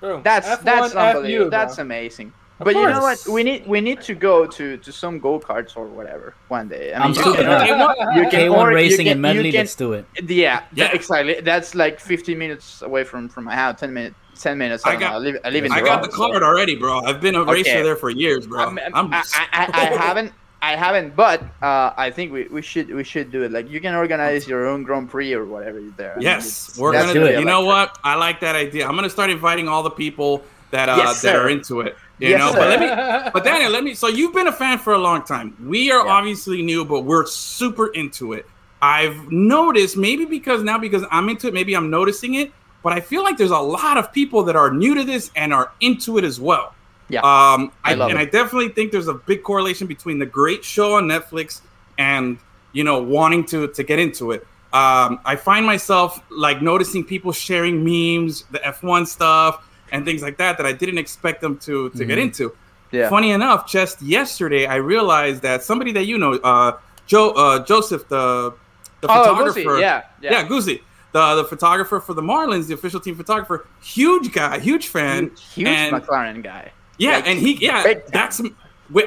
Boom. 0.01 0.21
That's 0.23 0.47
F1, 0.47 0.63
that's 0.63 0.95
unbelievable. 0.95 1.29
you, 1.45 1.49
that's 1.51 1.77
amazing. 1.77 2.33
Of 2.59 2.65
But 2.65 2.75
you 2.75 2.87
know 2.89 3.01
what? 3.01 3.19
We 3.27 3.43
need 3.43 3.67
we 3.67 3.81
need 3.81 4.01
to 4.01 4.15
go 4.15 4.47
to, 4.47 4.77
to 4.77 4.91
some 4.91 5.19
go 5.19 5.39
karts 5.39 5.77
or 5.77 5.85
whatever 5.85 6.33
one 6.47 6.67
day. 6.67 6.91
I 6.93 6.97
I'm 7.03 7.11
mean, 7.11 7.15
you 7.19 7.23
super 7.23 7.37
can- 7.37 7.45
down. 7.45 7.67
you 7.67 7.75
can- 7.75 8.17
you 8.17 8.29
can 8.29 8.41
K1 8.51 8.57
or- 8.57 8.69
you 8.71 8.75
Racing 8.75 9.05
can- 9.05 9.17
in 9.17 9.21
Medley. 9.21 9.45
you 9.47 9.51
can- 9.51 9.61
Let's 9.61 9.75
do 9.75 9.93
it. 9.93 10.05
Yeah, 10.15 10.25
Yeah. 10.27 10.61
yeah, 10.73 10.91
exactly. 10.95 11.39
That's 11.41 11.75
like 11.75 11.99
15 11.99 12.37
minutes 12.37 12.81
away 12.81 13.03
from 13.03 13.29
from 13.29 13.43
my 13.43 13.53
house. 13.55 13.79
10 13.79 13.93
minutes. 13.93 14.15
10 14.41 14.57
minutes. 14.57 14.83
I, 14.85 14.91
I 14.91 14.95
got- 14.95 15.13
I 15.13 15.17
live. 15.17 15.37
I 15.45 15.49
live 15.51 15.65
in. 15.65 15.71
I 15.71 15.81
got 15.81 16.01
the 16.01 16.07
Toronto, 16.09 16.15
so- 16.17 16.31
card 16.31 16.43
already, 16.43 16.75
bro. 16.75 16.99
I've 17.05 17.21
been 17.21 17.35
a 17.35 17.43
racer 17.43 17.83
there 17.83 17.95
for 17.95 18.09
years, 18.09 18.47
bro. 18.47 18.59
I'm- 18.61 18.79
I'm, 18.93 19.13
I, 19.13 19.23
I, 19.35 19.47
I, 19.53 19.81
I 19.81 19.85
haven't. 20.07 20.33
I 20.59 20.75
haven't, 20.75 21.15
but 21.15 21.43
uh, 21.61 21.93
I 21.95 22.09
think 22.09 22.33
we, 22.33 22.45
we 22.47 22.63
should 22.63 22.89
we 22.91 23.03
should 23.03 23.31
do 23.31 23.43
it. 23.43 23.51
Like 23.51 23.69
you 23.69 23.79
can 23.79 23.93
organize 23.93 24.47
your 24.47 24.65
own 24.65 24.81
Grand 24.81 25.07
Prix 25.07 25.31
or 25.33 25.45
whatever 25.45 25.77
is 25.77 25.93
there. 25.97 26.13
I 26.13 26.15
mean, 26.15 26.23
yes, 26.23 26.75
we're 26.79 26.93
gonna 26.93 27.13
do 27.13 27.19
do 27.19 27.25
it. 27.27 27.35
it. 27.35 27.39
You 27.39 27.45
know 27.45 27.63
what? 27.63 27.95
I 28.03 28.15
like 28.15 28.39
that 28.39 28.55
idea. 28.55 28.87
I'm 28.87 28.95
gonna 28.95 29.07
start 29.07 29.29
inviting 29.29 29.67
all 29.67 29.83
the 29.83 29.91
people 29.91 30.43
that 30.71 30.89
uh, 30.89 30.95
Yes, 30.97 31.21
that 31.21 31.33
sir. 31.35 31.43
are 31.45 31.49
into 31.49 31.81
it. 31.81 31.95
You 32.19 32.29
Yes, 32.29 32.39
know, 32.39 32.51
sir. 32.51 32.57
but 32.59 32.69
let 32.69 32.79
me 33.25 33.29
But 33.33 33.43
Daniel, 33.43 33.71
let 33.71 33.83
me. 33.83 33.93
So 33.93 34.07
you've 34.07 34.33
been 34.33 34.47
a 34.47 34.51
fan 34.51 34.79
for 34.79 34.93
a 34.93 34.97
long 34.97 35.23
time. 35.23 35.55
We 35.63 35.91
are 35.91 36.05
Yeah. 36.05 36.11
obviously 36.13 36.61
new, 36.61 36.83
but 36.85 37.01
we're 37.01 37.25
super 37.25 37.87
into 37.87 38.33
it. 38.33 38.45
I've 38.81 39.31
noticed, 39.31 39.97
maybe 39.97 40.25
because 40.25 40.63
now 40.63 40.77
because 40.77 41.03
I'm 41.11 41.29
into 41.29 41.47
it, 41.47 41.53
maybe 41.53 41.75
I'm 41.75 41.89
noticing 41.89 42.35
it. 42.35 42.51
But 42.83 42.93
I 42.93 42.99
feel 43.01 43.23
like 43.23 43.37
there's 43.37 43.51
a 43.51 43.57
lot 43.59 43.97
of 43.97 44.13
people 44.13 44.43
that 44.43 44.55
are 44.55 44.71
new 44.71 44.95
to 44.95 45.03
this 45.03 45.31
and 45.35 45.53
are 45.53 45.71
into 45.81 46.17
it 46.17 46.23
as 46.23 46.39
well. 46.39 46.73
Yeah. 47.09 47.19
Um, 47.21 47.71
I, 47.83 47.91
I 47.91 47.93
love 47.95 48.11
and 48.11 48.19
it. 48.19 48.21
I 48.21 48.25
definitely 48.25 48.69
think 48.69 48.91
there's 48.91 49.07
a 49.07 49.13
big 49.13 49.43
correlation 49.43 49.87
between 49.87 50.19
the 50.19 50.25
great 50.25 50.63
show 50.63 50.93
on 50.95 51.05
Netflix 51.05 51.61
and 51.97 52.37
you 52.73 52.83
know 52.83 53.01
wanting 53.01 53.45
to 53.45 53.67
to 53.69 53.83
get 53.83 53.97
into 53.99 54.31
it. 54.31 54.45
Um, 54.73 55.19
I 55.25 55.35
find 55.35 55.65
myself 55.65 56.19
like 56.29 56.61
noticing 56.61 57.03
people 57.03 57.31
sharing 57.31 57.83
memes, 57.83 58.43
the 58.51 58.59
F1 58.59 59.07
stuff, 59.07 59.63
and 59.91 60.05
things 60.05 60.21
like 60.21 60.37
that 60.37 60.57
that 60.57 60.65
I 60.65 60.71
didn't 60.73 60.97
expect 60.97 61.41
them 61.41 61.57
to 61.59 61.89
to 61.91 62.05
get 62.05 62.17
Mhm. 62.17 62.21
into. 62.23 62.55
Yeah. 62.91 63.09
Funny 63.09 63.31
enough, 63.31 63.67
just 63.69 64.01
yesterday 64.01 64.65
I 64.65 64.75
realized 64.75 65.41
that 65.41 65.63
somebody 65.63 65.91
that 65.93 66.05
you 66.05 66.17
know, 66.17 66.33
uh, 66.33 66.77
Joe 67.05 67.31
uh, 67.31 67.59
Joseph, 67.65 68.07
the 68.07 68.53
the 69.01 69.07
Oh, 69.11 69.23
photographer, 69.23 69.53
Goosey, 69.63 69.81
yeah, 69.81 70.03
yeah, 70.21 70.31
yeah. 70.31 70.43
Goosey, 70.47 70.81
the 71.11 71.35
the 71.35 71.43
photographer 71.43 71.99
for 71.99 72.13
the 72.13 72.21
Marlins, 72.21 72.67
the 72.67 72.73
official 72.73 72.99
team 72.99 73.15
photographer, 73.15 73.67
huge 73.81 74.31
guy, 74.31 74.59
huge 74.59 74.87
fan, 74.87 75.31
Huge 75.53 75.67
and 75.67 75.95
McLaren 75.95 76.41
guy. 76.43 76.71
yeah, 76.97 77.15
Like, 77.17 77.27
and 77.27 77.39
he 77.39 77.53
yeah, 77.63 77.93
that's. 78.11 78.41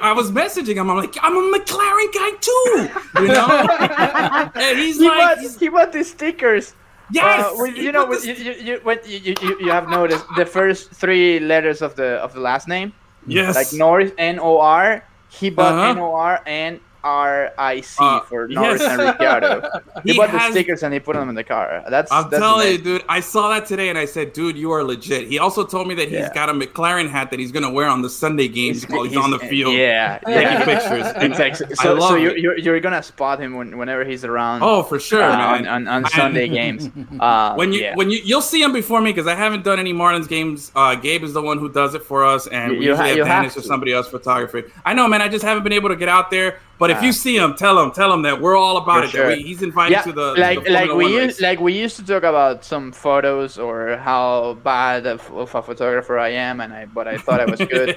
I 0.02 0.12
was 0.12 0.30
messaging 0.30 0.74
him. 0.76 0.90
I'm 0.90 0.98
like, 0.98 1.16
I'm 1.22 1.34
a 1.36 1.58
McLaren 1.58 2.12
guy 2.12 2.30
too, 2.38 3.22
you 3.22 3.28
know. 3.28 4.50
and 4.60 4.78
he's 4.78 4.98
he 4.98 5.08
like, 5.08 5.18
bought 5.18 5.38
he's- 5.38 5.58
he 5.58 5.68
bought 5.70 5.90
the 5.92 6.04
stickers. 6.04 6.74
Yes, 7.12 7.46
Uh, 7.46 7.64
he 7.64 7.84
you 7.84 7.92
know, 7.92 8.10
you, 8.12 8.32
you, 8.34 8.80
you, 9.06 9.34
you, 9.42 9.56
you, 9.60 9.70
have 9.70 9.88
noticed 9.88 10.24
the 10.36 10.46
first 10.46 10.90
three 10.90 11.40
letters 11.40 11.82
of 11.82 11.94
the 11.96 12.18
of 12.24 12.32
the 12.34 12.40
last 12.40 12.68
name, 12.68 12.92
yes, 13.26 13.54
like 13.54 13.72
Norris 13.72 14.12
N 14.18 14.38
O 14.38 14.58
R. 14.60 15.04
He 15.28 15.50
bought 15.50 15.74
Uh-huh. 15.74 15.90
N 15.90 15.98
O 15.98 16.14
R 16.14 16.42
and 16.46 16.80
RIC 17.04 17.84
Uh, 17.98 18.20
for 18.20 18.48
Norris 18.48 18.80
yes. 18.80 18.90
and 18.92 19.00
Ricciardo. 19.00 19.80
He, 20.04 20.12
He 20.12 20.18
bought 20.18 20.30
has- 20.30 20.42
the 20.48 20.50
stickers 20.60 20.82
and 20.82 20.92
he 20.94 21.00
put 21.00 21.16
them 21.16 21.28
in 21.28 21.34
the 21.34 21.44
car. 21.44 21.82
That's 21.88 22.10
I'm 22.12 22.28
that's 22.30 22.40
telling 22.42 22.72
you, 22.72 22.78
dude. 22.78 23.04
I 23.08 23.20
saw 23.20 23.48
that 23.50 23.66
today, 23.66 23.88
and 23.88 23.98
I 23.98 24.04
said, 24.04 24.32
"Dude, 24.32 24.56
you 24.56 24.70
are 24.72 24.82
legit." 24.84 25.28
He 25.28 25.38
also 25.38 25.64
told 25.64 25.88
me 25.88 25.94
that 25.94 26.08
he's 26.08 26.18
Yeah. 26.18 26.32
got 26.34 26.48
a 26.48 26.52
McLaren 26.52 27.08
hat 27.08 27.30
that 27.30 27.38
he's 27.40 27.52
gonna 27.52 27.70
wear 27.70 27.86
on 27.88 28.02
the 28.02 28.10
Sunday 28.10 28.48
games 28.48 28.84
while 28.88 29.04
he's, 29.04 29.16
on 29.16 29.30
the 29.30 29.38
field. 29.38 29.74
Yeah, 29.74 30.18
taking 30.26 30.42
yeah. 30.42 30.64
pictures. 30.64 31.06
Exactly. 31.30 31.66
I 31.78 31.82
So, 31.82 31.94
love 31.94 32.10
so 32.10 32.16
it. 32.16 32.38
you're, 32.38 32.58
you're 32.58 32.80
gonna 32.80 33.02
spot 33.02 33.40
him 33.40 33.54
when, 33.54 33.76
whenever 33.78 34.04
he's 34.04 34.24
around. 34.24 34.62
Oh, 34.62 34.82
for 34.82 34.98
sure, 34.98 35.22
uh, 35.22 35.36
man. 35.36 35.66
on, 35.66 35.86
on, 35.86 35.88
on 35.88 36.04
I- 36.04 36.08
Sunday 36.10 36.48
games. 36.60 36.88
Uh, 37.18 37.54
when 37.54 37.72
you 37.72 37.80
yeah. 37.82 37.94
when 37.96 38.10
you 38.10 38.20
you'll 38.24 38.42
see 38.42 38.62
him 38.62 38.72
before 38.72 39.00
me 39.00 39.10
because 39.12 39.26
I 39.26 39.34
haven't 39.34 39.64
done 39.64 39.78
any 39.78 39.92
Marlins 39.92 40.28
games. 40.28 40.70
Uh, 40.74 40.94
Gabe 40.94 41.24
is 41.24 41.32
the 41.32 41.42
one 41.42 41.58
who 41.58 41.68
does 41.68 41.94
it 41.94 42.02
for 42.02 42.24
us, 42.24 42.46
and 42.46 42.72
You- 42.72 42.78
we 42.78 42.84
you 42.84 42.90
usually 42.90 42.96
ha- 42.96 43.08
have 43.08 43.16
you 43.16 43.24
have 43.24 43.42
Dennis 43.42 43.56
or 43.56 43.62
somebody 43.62 43.92
else 43.92 44.08
photography. 44.08 44.64
I 44.84 44.94
know, 44.94 45.06
man. 45.08 45.22
I 45.22 45.28
just 45.28 45.44
haven't 45.44 45.62
been 45.64 45.72
able 45.72 45.88
to 45.90 45.96
get 45.96 46.08
out 46.08 46.30
there. 46.30 46.58
But 46.80 46.90
if 46.90 47.02
you 47.02 47.12
see 47.12 47.36
him, 47.36 47.54
tell 47.54 47.78
him, 47.80 47.92
tell 47.92 48.10
him 48.12 48.22
that 48.22 48.40
we're 48.40 48.56
all 48.56 48.78
about 48.78 49.00
For 49.00 49.04
it. 49.04 49.10
sure. 49.10 49.28
That 49.28 49.36
we, 49.36 49.42
he's 49.44 49.62
invited 49.62 49.92
yeah, 49.92 50.02
to 50.02 50.12
the 50.12 50.34
to 50.34 50.40
like 50.40 50.64
the 50.64 50.70
like 50.70 50.88
we 50.90 51.04
One 51.04 51.12
used 51.12 51.40
like 51.42 51.60
we 51.60 51.72
used 51.78 51.96
to 52.00 52.04
talk 52.04 52.22
about 52.24 52.64
some 52.64 52.90
photos 52.90 53.58
or 53.58 53.98
how 53.98 54.54
bad 54.64 55.06
of, 55.06 55.20
of 55.32 55.54
a 55.54 55.62
photographer 55.62 56.18
I 56.18 56.30
am, 56.30 56.60
and 56.62 56.72
I 56.72 56.86
but 56.86 57.06
I 57.06 57.18
thought 57.18 57.38
I 57.38 57.44
was 57.44 57.60
good. 57.60 57.90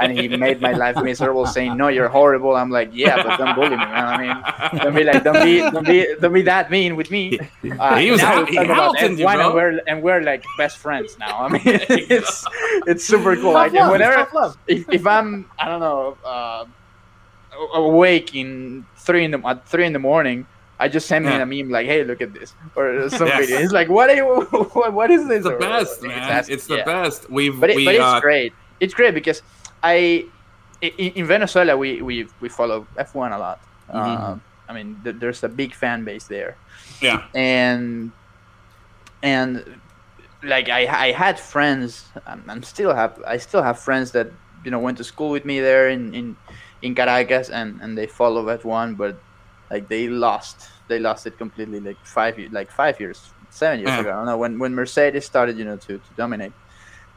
and 0.00 0.12
he 0.12 0.28
made 0.28 0.60
my 0.60 0.72
life 0.72 0.96
miserable, 1.02 1.46
saying, 1.46 1.76
"No, 1.78 1.88
you're 1.88 2.08
horrible." 2.08 2.54
I'm 2.54 2.70
like, 2.70 2.90
"Yeah, 2.92 3.22
but 3.22 3.38
don't 3.38 3.54
bully 3.54 3.70
me, 3.70 3.76
man. 3.76 4.04
I 4.04 4.16
mean, 4.20 4.80
don't 4.84 4.94
be 4.94 5.04
like, 5.04 5.24
don't 5.24 5.42
be, 5.42 5.58
don't 5.60 5.86
be, 5.86 6.06
don't 6.20 6.32
be 6.34 6.42
that 6.42 6.70
mean 6.70 6.94
with 6.94 7.10
me." 7.10 7.38
Uh, 7.80 7.96
He 7.98 8.10
was 8.10 8.20
now 8.20 8.34
ha- 8.34 8.44
we 8.44 8.50
he 8.52 8.56
about 8.58 8.96
Hamiltoned 8.98 9.18
you, 9.18 9.26
F1 9.26 9.34
bro. 9.34 9.44
and 9.46 9.54
we're 9.54 9.80
and 9.88 10.02
we're 10.02 10.20
like 10.22 10.44
best 10.58 10.76
friends 10.76 11.16
now. 11.18 11.34
I 11.44 11.48
mean, 11.48 11.62
it's 11.64 12.44
it's 12.86 13.04
super 13.04 13.34
cool. 13.36 13.54
Like 13.54 13.72
love, 13.72 13.90
whenever 13.92 14.28
if, 14.68 14.84
if 14.90 15.06
I'm 15.06 15.48
I 15.58 15.68
don't 15.68 15.80
know 15.80 16.16
uh, 16.24 16.66
awake 17.74 18.34
in 18.34 18.84
three 18.96 19.24
in 19.24 19.30
the 19.32 19.40
at 19.46 19.66
three 19.68 19.84
in 19.86 19.92
the 19.92 19.98
morning, 19.98 20.46
I 20.78 20.88
just 20.88 21.06
send 21.08 21.24
Yeah. 21.24 21.36
him 21.42 21.42
a 21.42 21.46
meme 21.62 21.70
like, 21.70 21.86
"Hey, 21.86 22.04
look 22.04 22.20
at 22.20 22.32
this," 22.34 22.54
or 22.74 23.08
some 23.18 23.26
Yes. 23.28 23.40
video. 23.40 23.58
He's 23.60 23.72
like, 23.72 23.88
"What 23.88 24.10
are 24.10 24.16
you? 24.16 24.26
What, 24.72 24.92
what 24.92 25.10
is 25.10 25.26
this?" 25.28 25.38
It's 25.38 25.46
the 25.46 25.54
Or- 25.54 25.58
best, 25.58 26.02
or- 26.02 26.08
man. 26.08 26.20
that's- 26.20 26.48
It's 26.48 26.66
the 26.66 26.78
yeah. 26.78 26.84
best. 26.84 27.30
We've 27.30 27.58
But, 27.58 27.70
it, 27.70 27.76
we 27.76 27.84
but 27.84 27.94
it's 27.94 28.04
uh, 28.04 28.20
great. 28.20 28.52
It's 28.80 28.94
great 28.94 29.14
because 29.14 29.42
I 29.82 30.26
in, 30.82 30.92
in 31.20 31.24
Venezuela 31.26 31.76
we, 31.76 32.02
we 32.02 32.28
we 32.40 32.48
follow 32.48 32.86
F1 32.98 33.32
a 33.34 33.38
lot. 33.38 33.60
Mm-hmm. 33.88 33.98
Uh, 33.98 34.36
I 34.68 34.72
mean, 34.74 35.00
th- 35.04 35.16
there's 35.20 35.42
a 35.44 35.48
big 35.48 35.72
fan 35.74 36.04
base 36.04 36.26
there 36.26 36.56
yeah. 37.00 37.22
and 37.34 38.10
and 39.22 39.64
like 40.42 40.68
I, 40.68 40.86
I 41.08 41.12
had 41.12 41.38
friends 41.38 42.04
I'm, 42.26 42.42
I'm 42.48 42.62
still 42.62 42.92
have 42.94 43.14
I 43.26 43.36
still 43.38 43.62
have 43.62 43.78
friends 43.78 44.10
that 44.12 44.28
you 44.64 44.70
know 44.70 44.78
went 44.78 44.98
to 44.98 45.04
school 45.04 45.30
with 45.30 45.44
me 45.44 45.60
there 45.60 45.88
in 45.88 46.12
in, 46.14 46.36
in 46.82 46.94
Caracas 46.94 47.50
and, 47.50 47.80
and 47.80 47.96
they 47.96 48.06
follow 48.06 48.44
F1 48.56 48.96
but 48.96 49.16
like 49.70 49.88
they 49.88 50.08
lost 50.08 50.68
they 50.88 50.98
lost 50.98 51.26
it 51.26 51.36
completely 51.38 51.80
like 51.80 51.96
five 52.04 52.38
like 52.52 52.70
five 52.70 53.00
years 53.00 53.30
seven 53.50 53.80
years 53.80 53.88
Yeah. 53.90 54.00
ago 54.00 54.10
I 54.12 54.16
don't 54.16 54.26
know 54.26 54.38
when 54.38 54.58
when 54.58 54.74
Mercedes 54.74 55.24
started 55.24 55.56
you 55.58 55.64
know 55.64 55.76
to, 55.76 55.98
to 55.98 56.10
dominate 56.16 56.52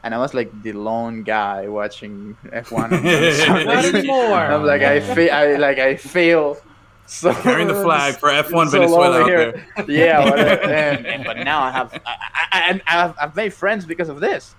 and 0.02 0.14
I 0.14 0.18
was 0.18 0.32
like 0.32 0.50
the 0.62 0.72
lone 0.72 1.22
guy 1.22 1.68
watching 1.68 2.36
F1 2.46 2.72
on 2.84 2.90
Sundays. 2.90 3.46
Not 3.66 3.84
anymore. 3.94 4.38
I'm 4.38 4.64
like 4.64 4.82
I 4.82 5.00
feel 5.14 5.30
I 5.30 5.56
like 5.56 5.78
I 5.78 5.96
feel 5.96 6.56
so 7.06 7.34
Carrying 7.34 7.68
the 7.68 7.74
flag 7.82 8.14
for 8.14 8.30
F1 8.30 8.70
so 8.70 8.78
Venezuela 8.78 9.20
out 9.22 9.26
here. 9.28 9.66
there. 9.76 9.90
yeah, 9.90 10.24
whatever. 10.24 10.62
and, 10.62 11.06
and- 11.12 11.24
but 11.24 11.38
now 11.38 11.60
I 11.60 11.70
have, 11.72 11.92
I, 12.06 12.16
I, 12.52 12.80
I, 12.86 13.04
I've, 13.04 13.14
I've 13.20 13.36
made 13.36 13.52
friends 13.52 13.84
because 13.84 14.08
of 14.08 14.20
this. 14.20 14.54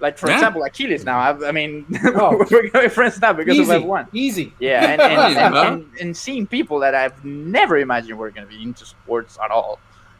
Like 0.00 0.18
for 0.18 0.28
Yeah. 0.28 0.34
example, 0.34 0.62
Achilles. 0.64 1.04
Now, 1.04 1.18
I've, 1.20 1.42
I 1.42 1.52
mean, 1.52 1.86
Oh. 2.16 2.44
we're 2.50 2.68
gonna 2.68 2.88
friends 2.90 3.20
now 3.20 3.32
because 3.32 3.56
Easy, 3.56 3.72
of 3.72 3.82
F1. 3.82 4.08
easy. 4.12 4.52
Yeah, 4.58 4.84
and 4.90 5.00
and, 5.00 5.14
Nice, 5.14 5.36
and, 5.36 5.54
and, 5.56 5.86
and 6.00 6.16
seeing 6.16 6.46
people 6.46 6.80
that 6.80 6.94
I've 6.94 7.24
never 7.24 7.78
imagined 7.78 8.18
were 8.18 8.30
gonna 8.30 8.46
be 8.46 8.62
into 8.62 8.84
sports 8.84 9.38
at 9.42 9.50
all, 9.50 9.78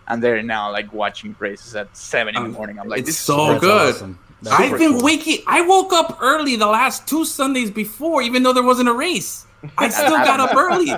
and 0.08 0.22
they're 0.22 0.42
now 0.42 0.70
like 0.72 0.92
watching 0.92 1.34
races 1.38 1.74
at 1.74 1.94
seven 1.96 2.36
in 2.36 2.42
the 2.42 2.48
Um, 2.48 2.54
morning. 2.54 2.78
I'm 2.78 2.88
like, 2.88 3.00
it's 3.00 3.08
this 3.08 3.18
so 3.18 3.48
super- 3.54 3.60
good. 3.60 3.94
awesome. 3.96 4.18
I've 4.50 4.78
been 4.78 4.92
cool. 4.92 5.02
waking. 5.02 5.38
I 5.46 5.62
woke 5.62 5.92
up 5.92 6.18
early 6.20 6.56
the 6.56 6.66
last 6.66 7.06
two 7.06 7.24
Sundays 7.24 7.70
before, 7.70 8.22
even 8.22 8.42
though 8.42 8.52
there 8.52 8.62
wasn't 8.62 8.88
a 8.88 8.92
race. 8.92 9.46
I 9.78 9.88
still 9.90 10.10
got 10.10 10.40
up 10.40 10.54
early 10.54 10.92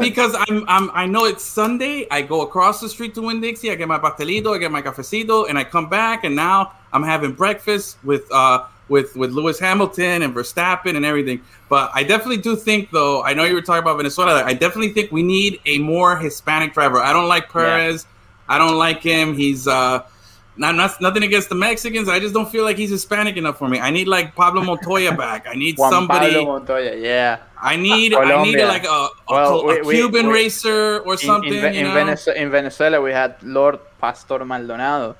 because 0.00 0.34
I'm, 0.48 0.64
I'm. 0.68 0.90
I 0.92 1.06
know 1.06 1.24
it's 1.24 1.44
Sunday. 1.44 2.06
I 2.10 2.22
go 2.22 2.42
across 2.42 2.80
the 2.80 2.88
street 2.88 3.14
to 3.14 3.22
Winn 3.22 3.40
Dixie. 3.40 3.70
I 3.70 3.74
get 3.74 3.88
my 3.88 3.98
pastelito. 3.98 4.54
I 4.54 4.58
get 4.58 4.70
my 4.70 4.82
cafecito, 4.82 5.48
and 5.48 5.58
I 5.58 5.64
come 5.64 5.88
back. 5.88 6.24
And 6.24 6.36
now 6.36 6.72
I'm 6.92 7.02
having 7.02 7.32
breakfast 7.32 7.98
with 8.04 8.30
uh 8.32 8.64
with 8.88 9.16
with 9.16 9.32
Lewis 9.32 9.58
Hamilton 9.58 10.22
and 10.22 10.34
Verstappen 10.34 10.96
and 10.96 11.04
everything. 11.04 11.40
But 11.68 11.90
I 11.94 12.02
definitely 12.02 12.38
do 12.38 12.54
think, 12.54 12.90
though. 12.90 13.22
I 13.22 13.34
know 13.34 13.44
you 13.44 13.54
were 13.54 13.62
talking 13.62 13.82
about 13.82 13.96
Venezuela. 13.96 14.44
I 14.44 14.52
definitely 14.52 14.92
think 14.92 15.10
we 15.10 15.22
need 15.22 15.60
a 15.66 15.78
more 15.78 16.16
Hispanic 16.16 16.74
driver. 16.74 16.98
I 16.98 17.12
don't 17.12 17.28
like 17.28 17.50
Perez. 17.50 18.06
I 18.48 18.58
don't 18.58 18.78
like 18.78 19.02
him. 19.02 19.34
He's 19.34 19.66
uh. 19.66 20.04
Not, 20.54 20.74
not 20.74 21.00
nothing 21.00 21.22
against 21.22 21.48
the 21.48 21.54
Mexicans. 21.54 22.08
I 22.08 22.20
just 22.20 22.34
don't 22.34 22.50
feel 22.50 22.62
like 22.64 22.76
he's 22.76 22.90
Hispanic 22.90 23.36
enough 23.38 23.56
for 23.58 23.68
me. 23.68 23.80
I 23.80 23.90
need 23.90 24.06
like 24.06 24.34
Pablo 24.36 24.62
Montoya 24.68 25.16
back. 25.16 25.46
I 25.48 25.54
need 25.54 25.78
Juan 25.78 25.90
somebody. 25.90 26.34
Pablo 26.34 26.58
Montoya, 26.58 26.94
yeah. 26.96 27.38
I 27.60 27.76
need 27.76 28.12
I 28.12 28.24
need 28.42 28.56
Colombia. 28.60 28.66
like 28.68 28.84
a, 28.84 28.88
a, 28.88 29.10
Well, 29.30 29.60
a 29.70 29.82
we- 29.82 29.94
Cuban 29.94 30.26
we- 30.26 30.32
racer 30.34 30.98
or 31.00 31.14
In- 31.14 31.18
something. 31.18 31.54
in, 31.54 31.60
Ve- 31.62 31.74
you 31.78 31.80
in, 31.80 31.84
know? 31.88 31.94
Venezuela, 31.94 32.38
in 32.40 32.50
Venezuela, 32.50 33.00
we 33.00 33.12
had 33.12 33.36
Lord 33.42 33.78
Pastor 33.98 34.44
Maldonado. 34.44 35.16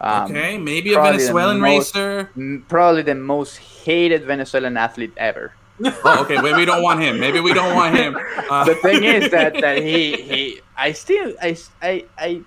Um, 0.00 0.30
okay, 0.30 0.56
maybe 0.56 0.94
a 0.94 1.02
Venezuelan 1.02 1.60
most- 1.60 1.94
racer. 1.94 2.30
probably 2.68 3.02
the 3.02 3.14
most 3.14 3.58
hated 3.58 4.24
Venezuelan 4.24 4.76
athlete 4.78 5.12
ever. 5.18 5.52
Oh, 6.04 6.22
okay. 6.24 6.40
Maybe 6.40 6.56
we 6.58 6.64
don't 6.66 6.82
want 6.82 7.00
him. 7.00 7.18
Maybe 7.20 7.40
we 7.40 7.52
don't 7.54 7.74
want 7.74 7.96
him. 7.96 8.16
Uh, 8.50 8.64
the 8.70 8.74
thing 8.76 9.04
is 9.04 9.30
that, 9.30 9.54
that 9.60 9.78
he, 9.78 10.12
he 10.22 10.60
I 10.76 10.92
still 10.92 11.32
I, 11.40 11.56
I, 11.82 12.04
I 12.18 12.42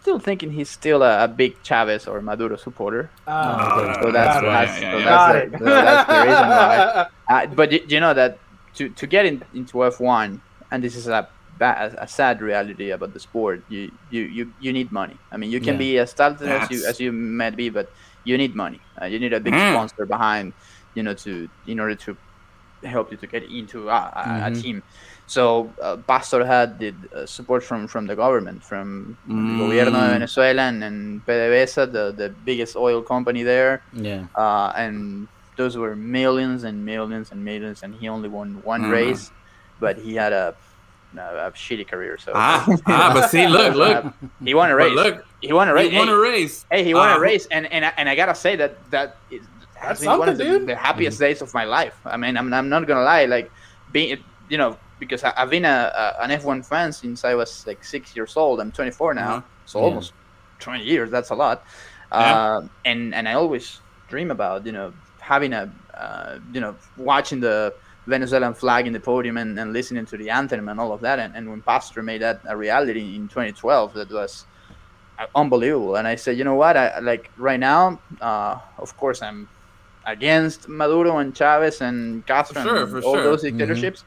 still 0.00 0.18
thinking 0.18 0.50
he's 0.50 0.70
still 0.70 1.02
a, 1.02 1.24
a 1.24 1.28
big 1.28 1.62
Chavez 1.62 2.06
or 2.06 2.20
Maduro 2.22 2.56
supporter. 2.56 3.10
Uh, 3.26 4.00
So 4.02 4.10
that's, 4.10 4.40
Got 4.40 4.44
it. 4.44 4.52
that's, 4.52 4.80
Yeah, 4.80 4.92
so 4.92 4.98
that's, 5.04 5.50
the, 5.52 5.58
so 5.58 5.64
that's 5.64 6.08
the 6.08 6.18
reason 6.28 6.48
why. 6.48 7.06
Uh, 7.30 7.46
but 7.54 7.70
you, 7.70 7.80
you 7.86 8.00
know 8.00 8.12
that 8.12 8.38
to, 8.74 8.88
to 8.90 9.06
get 9.06 9.24
in, 9.24 9.40
into 9.54 9.74
F1, 9.74 10.40
and 10.72 10.82
this 10.82 10.96
is 10.96 11.06
a, 11.06 11.28
ba- 11.58 11.94
a 11.98 12.08
sad 12.08 12.40
reality 12.42 12.90
about 12.90 13.12
the 13.14 13.20
sport, 13.20 13.62
you, 13.68 13.88
you, 14.10 14.22
you, 14.22 14.52
you 14.58 14.72
need 14.72 14.90
money. 14.90 15.14
I 15.30 15.36
mean, 15.36 15.50
you 15.52 15.60
can 15.60 15.74
Yeah. 15.74 15.78
be 15.86 15.98
as 15.98 16.12
talented 16.12 16.48
as 16.48 16.68
you 16.72 16.84
as 16.86 16.98
you 16.98 17.12
might 17.12 17.54
be, 17.56 17.68
but 17.70 17.86
you 18.24 18.36
need 18.36 18.56
money. 18.56 18.80
Uh, 19.00 19.06
you 19.06 19.20
need 19.20 19.32
a 19.32 19.38
big 19.38 19.54
Mm. 19.54 19.70
sponsor 19.72 20.06
behind, 20.06 20.54
you 20.96 21.04
know, 21.04 21.14
to 21.22 21.48
in 21.66 21.78
order 21.78 21.94
to 22.06 22.16
help 22.82 23.12
you 23.12 23.18
to 23.18 23.26
get 23.28 23.44
into 23.44 23.88
a, 23.90 23.92
a, 23.94 24.22
a 24.48 24.50
Mhm. 24.50 24.60
team. 24.62 24.82
So 25.30 25.70
uh, 25.80 25.96
Pastor 26.10 26.44
had 26.44 26.78
the 26.80 26.92
uh, 27.14 27.24
support 27.24 27.62
from, 27.62 27.86
from 27.86 28.04
the 28.10 28.16
government, 28.16 28.64
from 28.64 29.16
the 29.28 29.32
Mm. 29.34 29.58
Gobierno 29.60 29.98
de 30.02 30.10
Venezuela 30.18 30.62
and, 30.62 30.82
and 30.82 31.24
PDVSA, 31.24 31.92
the, 31.92 32.04
the 32.10 32.28
biggest 32.44 32.74
oil 32.74 33.00
company 33.00 33.44
there 33.44 33.80
Yeah. 33.92 34.26
uh, 34.34 34.72
and 34.74 35.28
those 35.56 35.76
were 35.76 35.94
millions 35.94 36.64
and 36.64 36.84
millions 36.84 37.30
and 37.30 37.44
millions, 37.44 37.84
and 37.84 37.94
he 37.94 38.08
only 38.08 38.28
won 38.28 38.60
one 38.64 38.82
Mhm. 38.82 38.90
race, 38.90 39.30
but 39.78 39.94
he 39.98 40.16
had 40.16 40.32
a, 40.32 40.56
a, 41.16 41.46
a 41.46 41.52
shitty 41.54 41.86
career. 41.86 42.18
So 42.18 42.32
ah, 42.34 42.66
ah, 42.88 43.10
but 43.14 43.30
see, 43.30 43.46
look, 43.46 43.74
look, 43.84 44.02
he 44.42 44.52
won 44.54 44.68
a 44.70 44.74
but 44.74 44.82
race. 44.82 44.96
look, 44.96 45.14
he 45.40 45.52
won 45.52 45.68
a 45.68 45.74
race. 45.74 45.90
he 45.92 45.96
won 45.98 46.08
hey, 46.08 46.14
a 46.14 46.18
race. 46.18 46.66
hey, 46.72 46.82
he 46.82 46.92
won 46.94 47.08
Ah, 47.08 47.16
a 47.18 47.20
race, 47.20 47.46
and 47.54 47.70
and 47.70 47.84
I- 47.86 47.92
and 47.98 48.08
I 48.08 48.14
gotta 48.16 48.34
say 48.34 48.56
that 48.56 48.72
that 48.90 49.08
is, 49.30 49.42
has 49.78 49.88
That's 49.88 50.00
been 50.00 50.18
one 50.18 50.28
of 50.28 50.38
the, 50.38 50.44
something, 50.44 50.66
dude. 50.66 50.68
the 50.74 50.74
happiest 50.88 51.18
days 51.20 51.38
of 51.40 51.54
my 51.54 51.64
life. 51.78 51.94
I 52.04 52.16
mean, 52.16 52.34
I'm, 52.36 52.50
I'm 52.52 52.68
not 52.68 52.82
gonna 52.88 53.04
lie, 53.14 53.26
like 53.26 53.46
being 53.92 54.18
you 54.48 54.58
know 54.58 54.74
because 55.00 55.24
I, 55.24 55.32
I've 55.36 55.50
been 55.50 55.64
a, 55.64 55.92
a, 56.02 56.22
an 56.24 56.30
F1 56.30 56.62
fan 56.62 56.92
since 56.92 57.24
I 57.24 57.34
was 57.34 57.64
like 57.66 57.82
six 57.84 58.14
years 58.16 58.36
old. 58.36 58.60
I'm 58.60 58.72
24 58.72 59.14
now, 59.14 59.36
Uh-huh. 59.38 59.42
so 59.64 59.80
Yeah. 59.80 59.84
almost 59.86 60.14
20 60.60 60.84
years. 60.84 61.10
That's 61.10 61.30
a 61.30 61.34
lot. 61.34 61.64
Yeah. 62.12 62.36
Uh, 62.36 62.60
and 62.84 63.14
and 63.14 63.28
I 63.28 63.34
always 63.34 63.82
dream 64.08 64.30
about 64.30 64.66
you 64.66 64.72
know 64.72 64.94
having 65.20 65.52
a 65.52 65.72
uh, 65.94 66.38
you 66.52 66.60
know 66.60 66.76
watching 66.96 67.40
the 67.40 67.74
Venezuelan 68.06 68.54
flag 68.54 68.86
in 68.86 68.92
the 68.92 69.00
podium 69.00 69.36
and, 69.36 69.58
and 69.58 69.72
listening 69.72 70.06
to 70.06 70.16
the 70.16 70.30
anthem 70.30 70.68
and 70.68 70.80
all 70.80 70.92
of 70.92 71.00
that. 71.02 71.18
And, 71.18 71.36
and 71.36 71.48
when 71.50 71.62
Pastor 71.62 72.02
made 72.02 72.22
that 72.22 72.40
a 72.48 72.56
reality 72.56 73.14
in 73.16 73.28
2012, 73.28 73.94
that 73.94 74.10
was 74.10 74.46
unbelievable. 75.34 75.96
And 75.96 76.08
I 76.08 76.16
said, 76.16 76.38
you 76.38 76.44
know 76.44 76.54
what? 76.54 76.76
I 76.76 76.98
like 77.00 77.30
right 77.36 77.60
now. 77.60 78.02
Uh, 78.20 78.56
of 78.78 78.96
course, 78.96 79.22
I'm 79.22 79.48
against 80.06 80.68
Maduro 80.68 81.18
and 81.18 81.36
Chavez 81.36 81.80
and 81.82 82.26
Castro 82.26 82.62
sure, 82.62 82.82
and 82.84 83.04
all 83.04 83.14
sure. 83.14 83.22
those 83.22 83.42
dictatorships, 83.42 84.04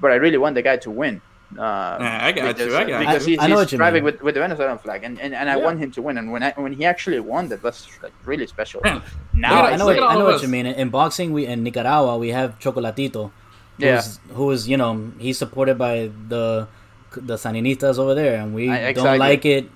but 0.00 0.10
I 0.12 0.16
really 0.16 0.38
want 0.38 0.54
the 0.54 0.62
guy 0.62 0.76
to 0.78 0.90
win. 0.90 1.20
Uh, 1.58 1.96
Yeah, 2.00 2.18
I 2.22 2.32
got 2.32 2.56
because, 2.56 2.72
you, 2.72 2.76
I 2.76 2.84
got 2.84 2.98
because 3.00 3.26
you. 3.26 3.30
he's, 3.32 3.38
I- 3.40 3.44
I 3.44 3.46
know 3.48 3.60
he's 3.60 3.70
driving 3.70 4.04
with, 4.04 4.20
with 4.22 4.34
the 4.34 4.40
Venezuelan 4.40 4.78
flag, 4.78 5.02
and, 5.04 5.18
and, 5.18 5.34
and 5.34 5.48
I 5.48 5.56
Yeah. 5.56 5.64
want 5.64 5.78
him 5.80 5.90
to 5.92 6.02
win. 6.02 6.18
And 6.18 6.30
when 6.30 6.42
I, 6.42 6.52
when 6.56 6.72
he 6.74 6.84
actually 6.84 7.20
won, 7.20 7.48
that 7.48 7.62
was 7.62 7.86
like 8.02 8.12
really 8.26 8.46
special. 8.46 8.80
Man, 8.84 9.00
Now 9.32 9.54
Look 9.62 9.64
I 9.64 9.72
I 9.72 9.76
know. 9.76 9.86
look 9.86 9.96
What, 9.96 10.10
I 10.10 10.14
know 10.18 10.24
what 10.26 10.42
you 10.42 10.48
mean. 10.48 10.66
In 10.66 10.90
boxing, 10.90 11.32
we 11.32 11.46
in 11.46 11.62
Nicaragua 11.62 12.18
we 12.18 12.28
have 12.30 12.58
Chocolatito. 12.58 13.30
Who's, 13.80 14.18
who 14.34 14.50
is 14.50 14.68
you 14.68 14.76
know 14.76 15.12
he's 15.18 15.38
supported 15.38 15.78
by 15.78 16.10
the 16.28 16.66
the 17.16 17.36
Sandinistas 17.36 17.98
over 17.98 18.14
there, 18.14 18.36
and 18.42 18.52
we 18.54 18.68
I- 18.70 18.92
don't 18.92 19.18
like 19.18 19.44
it. 19.46 19.70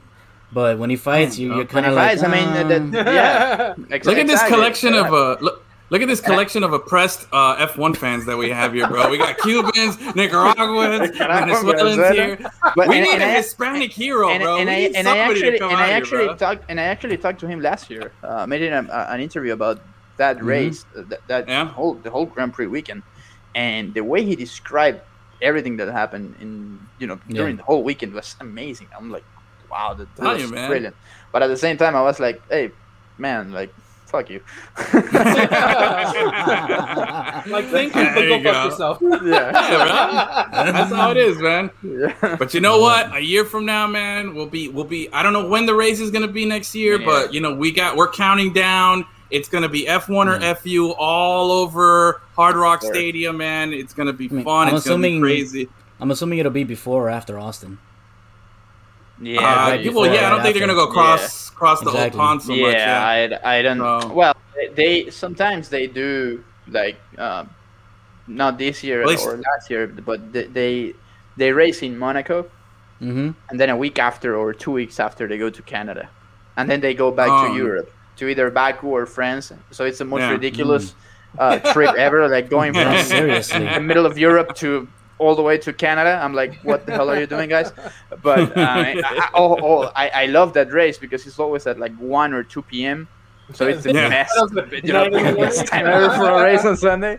But 0.53 0.77
when 0.79 0.91
he 0.91 0.97
fights, 0.97 1.39
you, 1.39 1.55
you're 1.57 1.65
kind 1.65 1.87
of 1.87 1.95
like, 1.95 2.19
fights, 2.21 2.23
I 2.23 2.29
mean, 2.29 2.49
"Uh, 2.49 2.69
that- 2.69 3.15
yeah. 3.15 3.75
Ex- 3.91 4.07
Look 4.09 4.19
at 4.19 4.27
this 4.27 4.35
exactly. 4.43 4.55
collection 4.55 4.93
of 4.93 5.07
uh, 5.15 5.37
look, 5.41 5.62
Look 5.93 6.01
at 6.01 6.09
this 6.09 6.23
collection 6.23 6.65
of 6.65 6.73
oppressed 6.73 7.29
uh, 7.33 7.67
F1 7.67 7.95
fans 7.99 8.25
that 8.25 8.35
we 8.39 8.49
have 8.49 8.73
here, 8.73 8.89
bro. 8.89 9.11
We 9.11 9.19
got 9.19 9.37
Cubans, 9.45 9.99
Nicaraguans, 10.17 11.19
Venezuelans 11.19 12.17
here. 12.17 12.39
But 12.75 12.89
We 12.89 12.97
and- 12.97 13.05
need 13.05 13.13
and 13.13 13.23
a 13.23 13.27
I- 13.27 13.37
Hispanic 13.37 13.93
hero, 13.93 14.31
and, 14.31 14.43
bro. 14.43 14.57
and 14.57 14.71
I 14.71 14.91
and 14.97 15.07
I 15.07 15.19
actually 15.19 15.59
and 15.59 15.65
I 15.77 15.91
actually 15.91 16.35
talked 16.39 16.65
and 16.71 16.81
I 16.81 16.85
actually 16.85 17.19
talked 17.19 17.41
to 17.41 17.47
him 17.47 17.61
last 17.61 17.91
year. 17.91 18.11
Uh, 18.25 18.47
made 18.47 18.63
an, 18.63 18.89
uh, 18.89 19.07
an 19.11 19.21
interview 19.21 19.53
about 19.53 19.83
that 20.17 20.43
race, 20.43 20.87
uh, 20.97 21.03
that, 21.09 21.21
that 21.29 21.47
Yeah. 21.47 21.67
whole 21.67 21.93
the 21.95 22.09
whole 22.09 22.25
Grand 22.25 22.55
Prix 22.55 22.69
weekend, 22.69 23.03
and 23.55 23.93
the 23.93 24.01
way 24.03 24.25
he 24.25 24.35
described 24.35 25.03
everything 25.43 25.77
that 25.77 25.89
happened 25.93 26.37
in 26.41 26.81
you 27.01 27.07
know 27.07 27.21
Yeah. 27.29 27.35
during 27.37 27.57
the 27.59 27.65
whole 27.65 27.83
weekend 27.83 28.15
was 28.15 28.35
amazing. 28.41 28.89
I'm 28.97 29.11
like, 29.11 29.25
wow, 29.71 29.93
that, 29.93 30.09
that 30.17 30.25
was 30.25 30.43
you, 30.43 30.49
brilliant. 30.49 30.97
But 31.33 31.43
at 31.43 31.49
the 31.49 31.57
same 31.59 31.77
time, 31.77 31.95
I 31.95 32.01
was 32.01 32.19
like, 32.19 32.41
hey, 32.49 32.71
man, 33.19 33.53
like, 33.53 33.75
fuck 34.13 34.31
you. 34.31 34.41
Like, 37.45 37.67
thank 37.67 37.95
you, 37.95 38.03
There 38.03 38.15
but 38.15 38.29
go 38.29 38.37
you 38.37 38.43
fuck 38.45 38.71
yourself. 38.71 38.99
yeah. 39.03 39.19
Yeah, 39.23 40.49
bro. 40.53 40.73
That's 40.73 40.93
how 40.95 41.11
it 41.11 41.17
is, 41.17 41.39
man. 41.39 41.71
yeah. 41.83 42.37
But 42.39 42.55
you 42.55 42.61
know 42.61 42.79
what? 42.79 43.15
A 43.17 43.21
year 43.21 43.45
from 43.45 43.67
now, 43.67 43.87
man, 43.87 44.35
we'll 44.35 44.47
be 44.47 44.69
we'll 44.69 44.85
be. 44.85 45.09
I 45.13 45.23
don't 45.23 45.33
know 45.33 45.49
when 45.49 45.67
the 45.67 45.75
race 45.75 46.01
is 46.01 46.11
gonna 46.11 46.29
be 46.29 46.45
next 46.45 46.75
year, 46.75 47.01
Yeah. 47.01 47.07
but 47.07 47.35
you 47.35 47.41
know 47.41 47.55
we 47.55 47.73
got 47.73 47.97
we're 47.97 48.11
counting 48.11 48.53
down. 48.53 49.05
It's 49.31 49.49
gonna 49.49 49.69
be 49.69 49.87
F1 49.87 50.27
or 50.27 50.41
Yeah. 50.41 50.55
FU 50.55 50.95
all 50.99 51.51
over 51.51 52.21
Hard 52.37 52.57
Rock 52.57 52.83
Sure. 52.83 52.93
Stadium, 52.95 53.37
man. 53.39 53.73
It's 53.73 53.95
gonna 53.95 54.13
be 54.13 54.29
I 54.31 54.35
mean, 54.35 54.45
fun. 54.45 54.69
I'm 54.69 54.77
it's 54.77 54.87
gonna 54.87 54.99
be 55.03 55.09
assuming- 55.09 55.23
crazy. 55.23 55.69
I'm 56.01 56.11
assuming 56.11 56.39
it'll 56.39 56.53
be 56.53 56.65
before 56.65 57.07
or 57.07 57.11
after 57.11 57.39
Austin. 57.39 57.79
Yeah, 59.21 59.41
uh, 59.41 59.71
right 59.71 59.83
people, 59.83 60.03
before, 60.03 60.15
yeah, 60.15 60.27
I 60.27 60.31
don't 60.31 60.39
right 60.39 60.43
think 60.43 60.57
they're 60.59 60.67
gonna 60.67 60.79
go 60.79 60.89
cross 60.89 61.52
cross 61.63 61.81
the 61.81 61.91
Exactly. 61.91 62.19
whole 62.19 62.27
pond 62.29 62.43
so 62.43 62.53
yeah, 62.55 62.67
much. 62.67 62.75
Yeah, 62.77 63.39
I, 63.45 63.59
I 63.59 63.63
don't. 63.63 63.79
So- 63.79 64.13
Well, 64.21 64.35
they 64.81 65.11
sometimes 65.11 65.69
they 65.75 65.87
do 66.03 66.43
like 66.79 66.99
um, 67.27 67.45
not 68.27 68.53
this 68.59 68.83
year 68.87 68.99
least- 69.07 69.27
or 69.27 69.37
last 69.49 69.65
year, 69.73 69.87
but 69.87 70.19
they 70.35 70.47
they, 70.59 70.95
they 71.41 71.51
race 71.53 71.81
in 71.83 71.93
Monaco, 71.99 72.39
Mm-hmm. 73.01 73.31
and 73.49 73.57
then 73.61 73.69
a 73.77 73.77
week 73.85 73.99
after 73.99 74.37
or 74.37 74.49
two 74.55 74.71
weeks 74.81 75.01
after 75.01 75.23
they 75.31 75.37
go 75.45 75.51
to 75.51 75.63
Canada, 75.75 76.05
and 76.57 76.65
then 76.71 76.81
they 76.81 76.95
go 76.95 77.11
back 77.11 77.31
Oh. 77.33 77.49
to 77.49 77.55
Europe 77.65 77.89
to 78.19 78.29
either 78.31 78.47
Baku 78.51 78.87
or 78.99 79.07
France. 79.07 79.53
So 79.77 79.81
it's 79.89 79.99
the 79.99 80.05
most 80.15 80.21
Yeah. 80.21 80.31
ridiculous 80.39 80.95
uh, 81.39 81.59
trip 81.75 81.95
ever, 82.07 82.29
like 82.37 82.47
going 82.49 82.73
from 82.81 82.97
seriously. 83.03 83.65
the 83.79 83.81
middle 83.81 84.07
of 84.07 84.15
Europe 84.19 84.55
to 84.63 84.87
all 85.23 85.35
the 85.37 85.43
way 85.43 85.57
to 85.59 85.73
Canada. 85.73 86.21
I'm 86.23 86.35
like, 86.35 86.59
what 86.63 86.87
the 86.87 86.93
hell 86.93 87.09
are 87.11 87.19
you 87.19 87.27
doing, 87.27 87.49
guys? 87.49 87.73
But 88.23 88.51
uh, 88.57 88.61
I, 88.61 88.97
I, 89.05 89.29
oh, 89.35 89.59
oh, 89.63 89.93
I, 89.95 90.09
I 90.23 90.27
love 90.27 90.53
that 90.55 90.73
race 90.73 90.99
because 90.99 91.27
it's 91.27 91.39
always 91.39 91.67
at 91.67 91.79
like 91.79 91.95
1 91.97 92.35
or 92.35 92.43
2 92.43 92.63
p.m. 92.63 93.09
So 93.55 93.67
it's 93.67 93.85
the 93.85 93.93
Yeah. 93.93 94.09
best, 94.09 94.35
you 94.85 94.93
know, 94.93 95.09
was 95.11 95.37
best 95.47 95.67
time 95.69 95.87
ever 95.87 96.11
for 96.11 96.29
a 96.29 96.43
race 96.43 96.65
on 96.65 96.77
Sunday. 96.77 97.19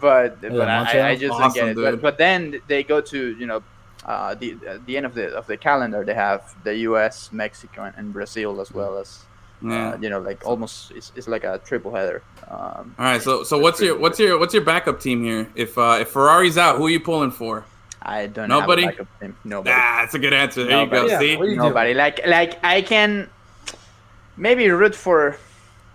But 0.00 0.40
but 0.40 0.68
I, 0.68 1.10
I 1.10 1.16
just 1.16 1.38
don't 1.38 1.54
get 1.54 1.68
it. 1.68 1.74
But, 1.76 2.00
but 2.00 2.18
then 2.18 2.60
they 2.66 2.82
go 2.82 3.00
to 3.00 3.36
you 3.36 3.46
know 3.46 3.62
uh, 4.04 4.34
the 4.34 4.56
at 4.66 4.84
the 4.86 4.96
end 4.96 5.06
of 5.06 5.14
the 5.14 5.28
of 5.36 5.46
the 5.46 5.56
calendar 5.56 6.04
they 6.04 6.14
have 6.14 6.42
the 6.64 6.74
U.S., 6.90 7.30
Mexico, 7.32 7.84
and, 7.84 7.94
and 7.96 8.12
Brazil 8.12 8.60
as 8.60 8.72
well 8.72 8.98
as 8.98 9.24
Yeah. 9.64 9.90
uh, 9.90 9.98
you 10.00 10.10
know 10.10 10.18
like 10.20 10.44
almost 10.46 10.90
it's, 10.92 11.12
it's 11.16 11.28
like 11.28 11.44
a 11.44 11.58
triple 11.64 11.94
header. 11.94 12.22
Um, 12.48 12.94
All 12.98 13.04
right, 13.04 13.22
so 13.22 13.42
so 13.44 13.58
what's 13.58 13.80
your 13.80 13.96
what's 13.98 14.18
your 14.18 14.38
what's 14.38 14.52
your 14.54 14.64
backup 14.64 15.00
team 15.00 15.22
here? 15.22 15.48
If 15.54 15.78
uh, 15.78 15.98
if 16.00 16.08
Ferrari's 16.08 16.58
out, 16.58 16.76
who 16.78 16.86
are 16.86 16.90
you 16.90 17.00
pulling 17.00 17.30
for? 17.30 17.64
I 18.02 18.26
don't 18.26 18.48
Nobody? 18.48 18.82
have 18.82 18.94
a 18.94 18.96
backup 19.04 19.20
team. 19.20 19.36
Nobody. 19.44 19.70
Ah, 19.74 19.98
that's 20.00 20.14
a 20.14 20.18
good 20.18 20.32
answer. 20.32 20.64
There 20.64 20.82
you 20.82 20.90
go. 20.90 21.06
Yeah, 21.06 21.18
See, 21.20 21.32
you 21.32 21.38
do? 21.50 21.56
Nobody. 21.56 21.94
Like 21.94 22.26
like 22.26 22.58
I 22.64 22.82
can 22.82 23.30
maybe 24.36 24.68
root 24.68 24.94
for 24.94 25.36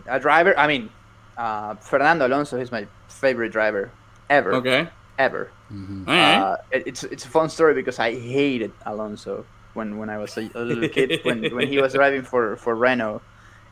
a 0.08 0.20
driver. 0.20 0.58
I 0.58 0.68
mean, 0.68 0.90
uh, 1.38 1.76
Fernando 1.76 2.28
Alonso 2.28 2.58
is 2.58 2.72
my 2.72 2.88
favorite 3.10 3.52
driver 3.52 3.92
ever, 4.30 4.54
okay. 4.54 4.88
ever. 5.18 5.52
Mm-hmm. 5.72 6.08
All 6.08 6.16
right. 6.16 6.38
Uh, 6.38 6.58
it- 6.72 6.88
it's 6.88 7.04
it's 7.04 7.26
a 7.26 7.30
fun 7.30 7.50
story 7.50 7.74
because 7.74 8.00
I 8.00 8.14
hated 8.14 8.72
Alonso 8.86 9.46
when, 9.74 9.98
when 9.98 10.10
I 10.10 10.18
was 10.18 10.38
a, 10.38 10.50
a 10.56 10.62
little 10.64 10.88
kid 10.90 11.20
when, 11.24 11.54
when 11.54 11.68
he 11.68 11.80
was 11.82 11.94
driving 11.94 12.24
for, 12.24 12.56
for 12.58 12.74
Renault 12.76 13.22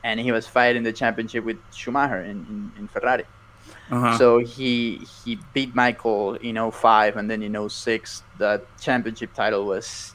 and 0.05 0.19
he 0.19 0.31
was 0.31 0.45
fighting 0.47 0.83
the 0.83 0.93
championship 0.93 1.43
with 1.43 1.57
Schumacher 1.73 2.21
in, 2.21 2.37
in, 2.51 2.71
in 2.77 2.87
Ferrari. 2.87 3.25
uh-huh. 3.89 4.17
So 4.19 4.37
he 4.37 5.01
he 5.23 5.39
beat 5.53 5.73
Michael 5.73 6.35
in 6.35 6.55
05 6.71 7.17
and 7.17 7.29
then 7.29 7.41
in 7.41 7.53
06 7.69 8.23
the 8.37 8.61
championship 8.79 9.33
title 9.33 9.65
was 9.65 10.13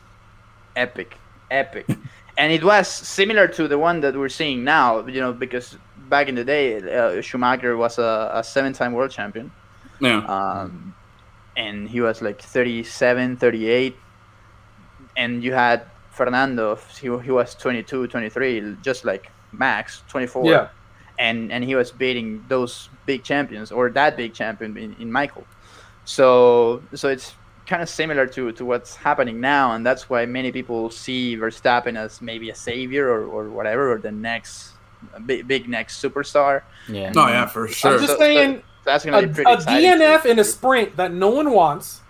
epic, 0.76 1.18
epic. 1.50 1.86
and 2.38 2.52
it 2.52 2.62
was 2.62 2.86
similar 2.88 3.48
to 3.48 3.66
the 3.66 3.78
one 3.78 4.00
that 4.00 4.14
we're 4.14 4.36
seeing 4.40 4.62
now, 4.62 5.04
you 5.06 5.20
know, 5.20 5.32
because 5.32 5.76
back 6.08 6.28
in 6.28 6.36
the 6.36 6.44
day 6.44 6.64
uh, 6.78 7.20
Schumacher 7.20 7.76
was 7.76 7.98
a, 7.98 8.30
a 8.34 8.44
seven-time 8.44 8.92
world 8.92 9.10
champion 9.10 9.50
yeah. 10.00 10.24
um, 10.26 10.94
and 11.56 11.88
he 11.88 12.00
was 12.00 12.20
like 12.20 12.40
37 12.42 13.36
38 13.36 13.96
and 15.16 15.44
you 15.44 15.52
had 15.52 15.82
fernando 16.10 16.76
he, 17.00 17.06
he 17.22 17.30
was 17.30 17.54
22 17.54 18.08
23 18.08 18.76
just 18.82 19.04
like 19.04 19.30
max 19.52 20.02
24 20.08 20.44
Yeah. 20.46 20.68
and 21.18 21.50
and 21.52 21.64
he 21.64 21.74
was 21.74 21.90
beating 21.90 22.44
those 22.48 22.88
big 23.06 23.22
champions 23.24 23.72
or 23.72 23.90
that 23.90 24.16
big 24.16 24.32
champion 24.34 24.76
in, 24.76 24.94
in 25.00 25.10
michael 25.12 25.44
so 26.04 26.82
so 26.94 27.08
it's 27.08 27.34
kind 27.66 27.82
of 27.82 27.88
similar 27.88 28.26
to 28.26 28.52
to 28.52 28.64
what's 28.64 28.96
happening 28.96 29.40
now 29.40 29.72
and 29.72 29.84
that's 29.86 30.08
why 30.10 30.26
many 30.26 30.50
people 30.50 30.90
see 30.90 31.36
verstappen 31.36 31.96
as 31.96 32.20
maybe 32.20 32.50
a 32.50 32.54
savior 32.54 33.08
or, 33.08 33.24
or 33.26 33.48
whatever 33.50 33.92
or 33.92 33.98
the 33.98 34.10
next 34.10 34.72
big, 35.26 35.46
big 35.46 35.68
next 35.68 36.02
superstar 36.02 36.62
Yeah. 36.88 37.12
Oh 37.16 37.28
yeah, 37.28 37.46
for 37.46 37.68
sure. 37.68 37.92
I'm 37.94 37.98
just 38.00 38.12
So- 38.14 38.18
saying, 38.18 38.62
that's 38.84 39.04
a, 39.04 39.10
gonna 39.10 39.26
be 39.26 39.34
pretty 39.34 39.50
a. 39.50 39.56
DNF 39.56 40.24
in 40.26 40.38
a 40.38 40.44
sprint 40.44 40.96
that 40.96 41.12
no 41.12 41.28
one 41.30 41.52
wants 41.52 42.00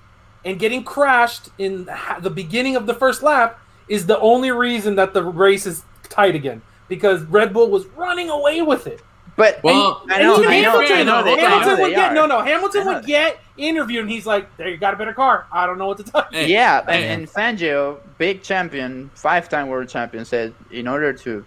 and 0.44 0.59
getting 0.59 0.83
crashed 0.83 1.50
in 1.59 1.88
the 2.22 2.31
beginning 2.31 2.74
of 2.76 2.87
the 2.87 2.94
first 2.94 3.22
lap 3.22 3.59
is 3.88 4.07
the 4.07 4.18
only 4.20 4.50
reason 4.50 4.94
that 4.96 5.12
the 5.12 5.22
race 5.22 5.66
is 5.66 5.83
tight 6.09 6.35
again 6.35 6.62
because 6.90 7.22
Red 7.22 7.55
Bull 7.55 7.70
was 7.70 7.87
running 7.96 8.29
away 8.29 8.61
with 8.61 8.87
it. 8.87 9.00
but 9.37 9.62
Well, 9.64 10.03
I 10.11 10.20
know, 10.20 10.35
And 10.35 10.44
even 10.44 10.53
I 10.53 10.61
know, 10.61 10.70
Hamilton, 10.72 10.98
I 10.98 11.03
know, 11.05 11.22
they, 11.24 11.37
Hamilton 11.40 11.81
would 11.81 11.94
get 11.94 12.11
are. 12.11 12.14
no, 12.14 12.26
no. 12.26 12.42
Hamilton 12.42 12.85
would 12.87 13.07
get 13.07 13.38
interviewed, 13.57 14.03
and 14.03 14.11
he's 14.11 14.26
like, 14.26 14.55
"There, 14.59 14.68
you 14.68 14.76
got 14.76 14.92
a 14.92 14.96
better 14.98 15.14
car. 15.14 15.46
I 15.50 15.64
don't 15.66 15.79
know 15.79 15.87
what 15.87 15.96
to 15.98 16.03
tell 16.05 16.26
you." 16.31 16.38
Hey, 16.40 16.48
Yeah, 16.48 16.81
and, 16.81 16.90
hey. 16.90 17.09
and 17.14 17.26
Fangio, 17.31 18.00
big 18.18 18.42
champion, 18.42 19.11
five-time 19.14 19.68
world 19.68 19.88
champion, 19.88 20.24
said 20.26 20.53
in 20.70 20.87
order 20.88 21.12
to 21.24 21.44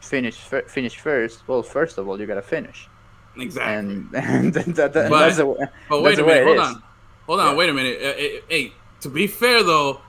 finish 0.00 0.36
fir- 0.36 0.62
finish 0.68 0.96
first, 0.98 1.42
well, 1.48 1.62
first 1.64 1.98
of 1.98 2.06
all, 2.08 2.20
you 2.20 2.26
gotta 2.26 2.42
finish, 2.42 2.88
exactly. 3.36 3.74
and, 3.74 4.08
and 4.14 4.54
that, 4.54 4.92
that, 4.92 5.10
But- 5.10 5.18
that's 5.20 5.36
the 5.38 5.46
way. 5.46 5.56
But 5.88 6.02
That's 6.02 6.04
wait 6.04 6.18
a 6.18 6.24
minute, 6.26 6.44
hold 6.44 6.56
is. 6.58 6.62
on, 6.76 6.82
hold 7.26 7.40
on, 7.40 7.46
Yeah. 7.48 7.54
wait 7.56 7.68
a 7.70 7.72
minute. 7.72 7.98
Uh, 8.02 8.06
uh, 8.08 8.40
Hey, 8.48 8.72
to 9.00 9.08
be 9.08 9.26
fair 9.26 9.62
though, 9.62 10.00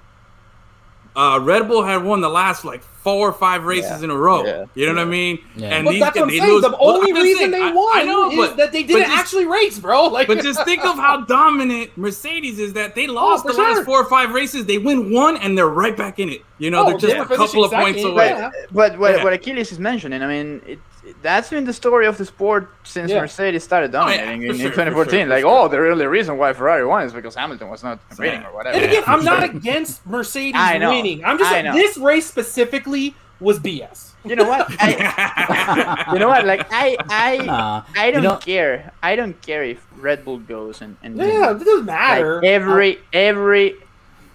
uh, 1.16 1.40
Red 1.42 1.68
Bull 1.68 1.84
had 1.84 2.04
won 2.04 2.22
the 2.22 2.30
last 2.30 2.66
like 2.66 2.82
four 2.84 3.28
or 3.28 3.34
five 3.34 3.66
races 3.66 4.00
Yeah. 4.00 4.06
in 4.06 4.10
a 4.12 4.16
row. 4.16 4.46
Yeah. 4.46 4.66
You 4.76 4.86
know 4.88 4.94
what 4.94 5.02
I 5.02 5.06
mean? 5.06 5.40
Yeah. 5.58 5.68
And 5.76 5.84
But 5.86 5.92
these 5.92 6.00
that's 6.02 6.16
what 6.16 6.24
I'm 6.24 6.30
saying. 6.30 6.44
lose- 6.44 6.62
The 6.62 6.78
only 6.78 7.12
I'm 7.12 7.18
reason 7.22 7.38
saying, 7.38 7.52
they 7.52 7.72
won 7.72 7.98
I 7.98 8.04
know, 8.04 8.32
is 8.44 8.56
that 8.56 8.72
they 8.72 8.84
didn't 8.84 9.04
just- 9.08 9.18
actually 9.20 9.46
race, 9.46 9.78
bro. 9.78 10.06
Like, 10.06 10.28
But 10.28 10.42
just 10.42 10.64
think 10.64 10.86
of 10.86 10.96
how 11.08 11.22
dominant 11.22 11.92
Mercedes 11.98 12.60
is 12.60 12.74
that 12.74 12.96
they 12.96 13.08
lost 13.08 13.44
Oh, 13.46 13.50
for 13.50 13.56
the 13.56 13.62
last 13.62 13.84
four 13.84 14.00
or 14.02 14.06
five 14.10 14.32
races. 14.34 14.66
They 14.68 14.78
win 14.78 15.12
one 15.12 15.36
and 15.38 15.58
they're 15.58 15.68
right 15.68 15.96
back 15.98 16.18
in 16.20 16.30
it. 16.30 16.44
You 16.60 16.72
know, 16.72 16.84
Oh, 16.84 16.90
they're 16.92 16.98
just 16.98 17.14
yeah, 17.14 17.22
a 17.24 17.26
couple 17.26 17.38
finishing 17.48 17.64
of 17.66 17.72
points 17.72 18.04
away. 18.04 18.28
yeah. 18.30 18.50
But 18.72 18.98
what, 18.98 19.18
Yeah. 19.18 19.24
what 19.26 19.34
Achilles 19.34 19.72
is 19.74 19.80
mentioning, 19.80 20.22
I 20.24 20.28
mean, 20.28 20.62
it, 20.66 20.80
that's 21.22 21.50
been 21.50 21.66
the 21.66 21.74
story 21.74 22.06
of 22.06 22.18
the 22.18 22.26
sport 22.26 22.70
since 22.84 23.12
Yeah. 23.12 23.22
Mercedes 23.22 23.64
started 23.64 23.94
Oh, 23.96 24.08
yeah, 24.08 24.18
dominating 24.18 24.44
in, 24.50 24.56
sure, 24.58 24.66
in 24.68 24.72
2014. 24.72 25.20
sure, 25.20 25.28
like, 25.28 25.42
sure. 25.42 25.50
oh, 25.52 25.68
the 25.68 25.78
only 25.78 26.06
reason 26.08 26.38
why 26.38 26.54
Ferrari 26.54 26.86
won 26.86 27.06
is 27.06 27.14
because 27.14 27.36
Hamilton 27.36 27.70
was 27.70 27.84
not 27.84 28.00
competing 28.10 28.44
or 28.44 28.54
whatever. 28.54 28.76
and 28.78 28.86
again, 28.86 29.04
I'm 29.08 29.24
not 29.24 29.44
against 29.56 30.06
Mercedes 30.06 30.56
I 30.56 30.78
know. 30.78 30.90
winning. 30.92 31.24
I'm 31.24 31.38
just 31.38 31.52
I 31.52 31.56
like, 31.62 31.66
know. 31.66 31.74
this 31.74 31.98
race 31.98 32.26
specifically 32.26 33.16
was 33.40 33.60
BS. 33.60 34.12
You 34.26 34.38
know 34.38 34.48
what? 34.48 34.68
I, 34.80 36.06
you 36.14 36.20
know 36.20 36.30
what? 36.30 36.46
Like, 36.46 36.66
I, 36.72 36.96
I, 37.10 37.38
Nah, 37.46 37.84
I 37.96 38.12
don't 38.12 38.24
know- 38.24 38.38
care. 38.38 38.92
I 39.04 39.16
don't 39.18 39.40
care 39.42 39.64
if 39.64 39.86
Red 39.98 40.24
Bull 40.24 40.38
goes 40.40 40.82
and, 40.82 40.96
and 41.04 41.18
Yeah, 41.18 41.50
wins. 41.52 41.62
it 41.62 41.66
doesn't 41.66 41.86
matter. 41.86 42.36
like 42.36 42.46
every 42.46 43.00
every 43.12 43.76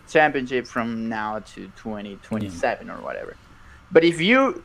championship 0.08 0.66
from 0.66 1.08
now 1.08 1.38
to 1.54 1.66
2027 1.76 2.90
or 2.90 2.96
whatever. 3.02 3.36
But 3.90 4.04
if 4.04 4.20
you 4.20 4.62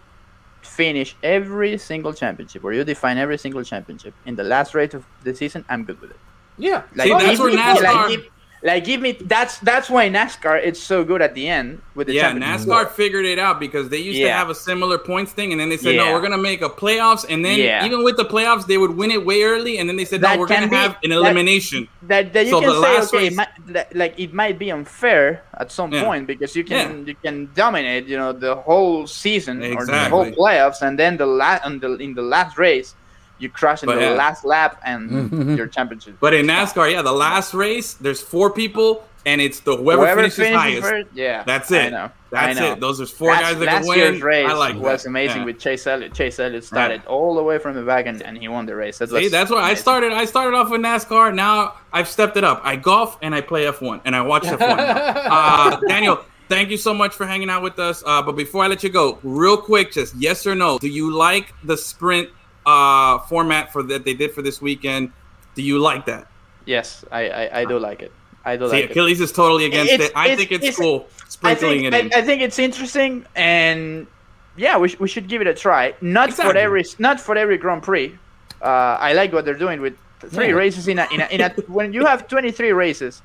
finish 0.64 1.16
every 1.24 1.78
single 1.78 2.14
championship 2.14 2.64
or 2.64 2.74
you 2.74 2.84
define 2.84 3.18
every 3.18 3.38
single 3.38 3.64
championship 3.64 4.14
in 4.26 4.36
the 4.36 4.44
last 4.44 4.74
race 4.74 4.94
of 4.94 5.06
the 5.24 5.36
season, 5.36 5.64
I'm 5.70 5.84
good 5.84 6.00
with 6.02 6.12
it. 6.12 6.18
yeah, 6.58 6.84
Like, 6.96 7.08
See, 7.08 7.14
that's 7.14 7.30
give 7.32 7.40
where 7.40 7.52
NASCAR- 7.58 7.84
like, 7.84 8.10
give, 8.10 8.26
like 8.64 8.86
give 8.86 9.02
me 9.02 9.12
that's 9.12 9.60
that's 9.60 9.90
why 9.90 10.10
NASCAR 10.10 10.58
it's 10.64 10.82
so 10.82 11.04
good 11.04 11.22
at 11.22 11.34
the 11.36 11.50
end 11.50 11.82
with 11.96 12.08
the 12.08 12.14
yeah. 12.14 12.32
NASCAR 12.32 12.90
figured 12.92 13.26
it 13.26 13.38
out 13.38 13.60
because 13.60 13.90
they 13.90 13.98
used 13.98 14.20
to 14.22 14.32
have 14.32 14.50
a 14.50 14.56
similar 14.56 14.98
points 14.98 15.32
thing, 15.34 15.52
and 15.52 15.60
then 15.60 15.70
they 15.70 15.78
said, 15.78 15.96
"No, 15.98 16.14
we're 16.14 16.22
gonna 16.22 16.38
make 16.38 16.62
a 16.62 16.70
playoffs." 16.70 17.26
And 17.30 17.44
then 17.44 17.60
Yeah. 17.60 17.86
even 17.86 18.04
with 18.04 18.16
the 18.16 18.24
playoffs, 18.26 18.66
they 18.66 18.78
would 18.78 18.96
win 18.96 19.12
it 19.12 19.26
way 19.26 19.44
early, 19.44 19.78
and 19.80 19.90
then 19.90 19.98
they 19.98 20.06
said, 20.06 20.22
"No, 20.22 20.38
we're 20.38 20.48
gonna 20.48 20.68
be- 20.70 20.76
have 20.76 20.96
an 21.04 21.12
elimination." 21.12 21.88
that, 22.04 22.34
that 22.34 22.46
you 22.46 22.52
So 22.52 22.62
can 22.62 22.70
say 22.72 22.78
last 22.78 23.14
okay 23.14 23.24
race- 23.24 23.32
it 23.34 23.36
might, 23.36 23.48
that, 23.68 23.96
like 23.96 24.14
it 24.18 24.34
might 24.34 24.58
be 24.58 24.70
unfair 24.72 25.44
at 25.58 25.72
some 25.72 25.92
Yeah. 25.92 26.04
point 26.06 26.28
because 26.28 26.56
you 26.56 26.64
can 26.64 27.06
you 27.08 27.16
can 27.24 27.50
dominate 27.56 28.06
you 28.08 28.18
know 28.18 28.32
the 28.34 28.56
whole 28.56 29.08
season 29.08 29.56
or 29.78 29.86
the 29.86 30.00
whole 30.10 30.26
playoffs 30.42 30.82
and 30.82 30.98
then 30.98 31.18
the 31.18 31.26
last 31.26 31.64
the, 31.82 31.92
in 32.06 32.14
the 32.14 32.22
last 32.22 32.58
race 32.58 32.96
you 33.44 33.50
crash 33.50 33.84
in 33.84 33.88
But 33.88 33.96
the 33.96 34.02
yeah. 34.02 34.10
last 34.12 34.46
lap 34.46 34.82
and 34.86 35.58
your 35.58 35.68
championship. 35.68 36.16
But 36.20 36.34
in 36.34 36.48
NASCAR, 36.48 36.92
yeah, 36.92 37.02
the 37.02 37.12
last 37.12 37.54
race, 37.54 37.94
there's 37.96 38.22
four 38.22 38.50
people, 38.52 39.04
and 39.26 39.40
it's 39.40 39.60
the 39.62 39.78
whoever, 39.78 40.02
Whoever 40.02 40.22
finishes 40.22 40.38
finishes 40.38 40.58
highest. 40.60 40.82
first, 40.90 41.08
yeah, 41.14 41.44
That's 41.46 41.72
it. 41.72 41.82
I 41.82 41.86
it. 41.88 41.92
know. 41.92 42.12
That's 42.32 42.58
I 42.58 42.62
know. 42.62 42.72
it. 42.74 42.80
Those 42.80 43.00
are 43.00 43.06
four 43.06 43.30
last, 43.30 43.42
guys 43.42 43.60
that 43.60 43.66
last 43.66 43.80
can 43.82 43.88
win. 43.90 43.98
year's 44.00 44.22
race 44.24 44.50
I 44.50 44.54
like 44.54 44.76
was 44.76 45.04
that. 45.04 45.10
amazing 45.10 45.38
Yeah. 45.42 45.46
with 45.46 45.60
Chase 45.60 45.86
Elliott. 45.86 46.14
Chase 46.16 46.40
Elliott 46.40 46.64
started 46.64 47.06
all 47.06 47.36
the 47.36 47.44
way 47.44 47.60
from 47.60 47.76
the 47.76 47.84
back 47.84 48.08
and, 48.08 48.22
and 48.24 48.36
he 48.38 48.48
won 48.48 48.66
the 48.66 48.76
race. 48.76 48.98
That 48.98 49.10
See, 49.12 49.28
that's 49.28 49.52
why 49.52 49.62
I 49.62 49.76
started. 49.76 50.12
I 50.14 50.26
started 50.26 50.58
off 50.58 50.72
with 50.72 50.82
NASCAR. 50.82 51.34
Now 51.36 51.76
I've 51.94 52.08
stepped 52.08 52.36
it 52.36 52.44
up. 52.44 52.62
I 52.64 52.76
golf 52.76 53.18
and 53.22 53.36
I 53.36 53.42
play 53.42 53.66
F1 53.66 54.02
and 54.04 54.16
I 54.16 54.22
watch 54.22 54.44
F1. 54.44 54.60
uh, 54.60 55.80
Daniel, 55.88 56.26
thank 56.50 56.72
you 56.72 56.78
so 56.78 56.94
much 56.94 57.14
for 57.14 57.26
hanging 57.28 57.52
out 57.52 57.62
with 57.62 57.78
us. 57.80 58.04
Uh, 58.06 58.22
but 58.24 58.32
before 58.34 58.64
I 58.64 58.68
let 58.68 58.84
you 58.84 58.90
go, 58.90 59.20
real 59.24 59.56
quick, 59.58 59.92
just 59.92 60.16
yes 60.16 60.46
or 60.48 60.56
no, 60.56 60.80
do 60.80 60.88
you 60.90 61.14
like 61.16 61.54
the 61.64 61.78
sprint 61.78 62.30
uh, 62.66 63.20
format 63.20 63.72
for 63.74 63.84
that 63.84 64.06
they 64.06 64.14
did 64.14 64.32
for 64.34 64.42
this 64.42 64.62
weekend? 64.62 65.12
Do 65.56 65.62
you 65.62 65.80
like 65.80 66.06
that? 66.08 66.28
Yes, 66.66 67.04
I, 67.12 67.30
I, 67.30 67.60
I 67.62 67.66
do 67.66 67.78
like 67.80 68.02
it. 68.02 68.12
I 68.46 68.58
do 68.58 68.66
See, 68.68 68.72
like 68.74 68.84
it. 68.86 68.92
Achilles 68.92 69.22
is 69.22 69.32
totally 69.32 69.66
against 69.66 69.92
It's- 69.94 70.10
it. 70.10 70.16
I 70.16 70.26
it's- 70.26 70.38
think 70.40 70.52
it's, 70.52 70.64
it's- 70.64 70.78
cool 70.78 71.08
I 71.08 71.30
sprinkling 71.30 71.82
think, 71.92 71.94
it 71.94 72.06
in. 72.08 72.14
I, 72.14 72.20
I 72.20 72.22
think 72.22 72.42
it's 72.42 72.60
interesting, 72.60 73.26
and 73.36 74.08
yeah, 74.56 74.78
we, 74.78 74.90
sh- 74.90 75.00
we 75.00 75.08
should 75.08 75.28
give 75.28 75.42
it 75.42 75.48
a 75.48 75.54
try. 75.54 75.94
Not 76.02 76.32
for 76.34 76.56
every 76.56 76.84
not 77.00 77.20
for 77.20 77.36
every 77.38 77.58
Grand 77.58 77.84
Prix. 77.84 78.18
Uh, 78.62 78.66
I 79.00 79.14
like 79.14 79.34
what 79.34 79.44
they're 79.46 79.54
doing 79.58 79.82
with 79.82 79.96
three 80.20 80.48
Yeah. 80.48 80.54
races 80.54 80.88
in 80.88 81.00
a, 81.00 81.08
in 81.14 81.20
a, 81.22 81.26
in 81.28 81.42
a 81.42 81.50
when 81.68 81.92
you 81.92 82.06
have 82.06 82.28
23 82.28 82.72
races 82.72 83.22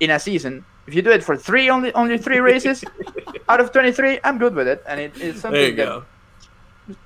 in 0.00 0.10
a 0.10 0.18
season. 0.18 0.64
If 0.86 0.94
you 0.94 1.02
do 1.02 1.10
it 1.10 1.22
for 1.22 1.36
three 1.36 1.68
only 1.68 1.92
only 1.94 2.16
three 2.16 2.38
races 2.38 2.82
out 3.50 3.60
of 3.60 3.72
23, 3.72 4.20
I'm 4.24 4.38
good 4.38 4.54
with 4.54 4.66
it, 4.68 4.82
and 4.86 4.98
it, 5.00 5.12
it's 5.20 5.40
something 5.40 5.60
there 5.60 5.70
you 5.70 5.76
that 5.76 5.84
go. 5.84 6.04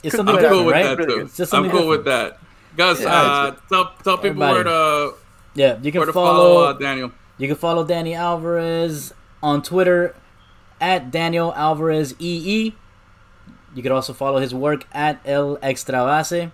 It's 0.03 0.17
something 0.17 0.37
I'm 0.37 0.41
cool 0.43 0.65
different, 0.65 0.67
with 0.67 0.75
right? 0.75 0.97
that 0.99 1.09
too. 1.09 1.21
It's 1.21 1.37
just 1.37 1.55
I'm 1.55 1.65
something 1.65 1.79
cool 1.79 1.89
with 1.89 2.05
that. 2.05 2.39
Gus, 2.77 3.01
Yeah, 3.01 3.09
uh, 3.15 3.57
tell 3.69 3.93
tell 4.03 4.19
people 4.19 4.41
where 4.41 4.65
to 4.65 5.15
Yeah, 5.55 5.79
you 5.83 5.93
can 5.93 6.01
follow, 6.13 6.13
follow 6.13 6.65
uh, 6.65 6.73
Daniel. 6.75 7.13
You 7.39 7.49
can 7.49 7.57
follow 7.57 7.85
Danny 7.85 8.15
Alvarez 8.15 9.13
on 9.43 9.63
Twitter 9.63 10.15
at 10.81 11.11
Daniel 11.11 11.53
Alvarez 11.55 12.15
EE. 12.19 12.75
You 13.75 13.83
can 13.83 13.93
also 13.93 14.13
follow 14.13 14.39
his 14.39 14.55
work 14.55 14.87
at 14.93 15.21
El 15.25 15.59
Extra 15.63 16.05
Base. 16.05 16.51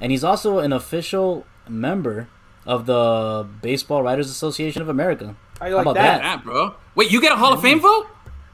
And 0.00 0.12
he's 0.12 0.24
also 0.24 0.58
an 0.58 0.72
official 0.72 1.46
member 1.68 2.28
of 2.66 2.86
the 2.86 3.46
Baseball 3.62 4.02
Writers 4.02 4.28
Association 4.28 4.82
of 4.82 4.88
America. 4.88 5.36
I 5.60 5.70
How 5.70 5.76
like 5.76 5.82
about 5.82 5.94
that. 5.94 6.20
Yeah, 6.22 6.36
bro. 6.38 6.74
Wait, 6.94 7.10
you 7.10 7.20
get 7.20 7.32
a 7.32 7.36
Hall 7.36 7.52
of 7.52 7.62
Fame 7.62 7.80
vote? 7.80 8.06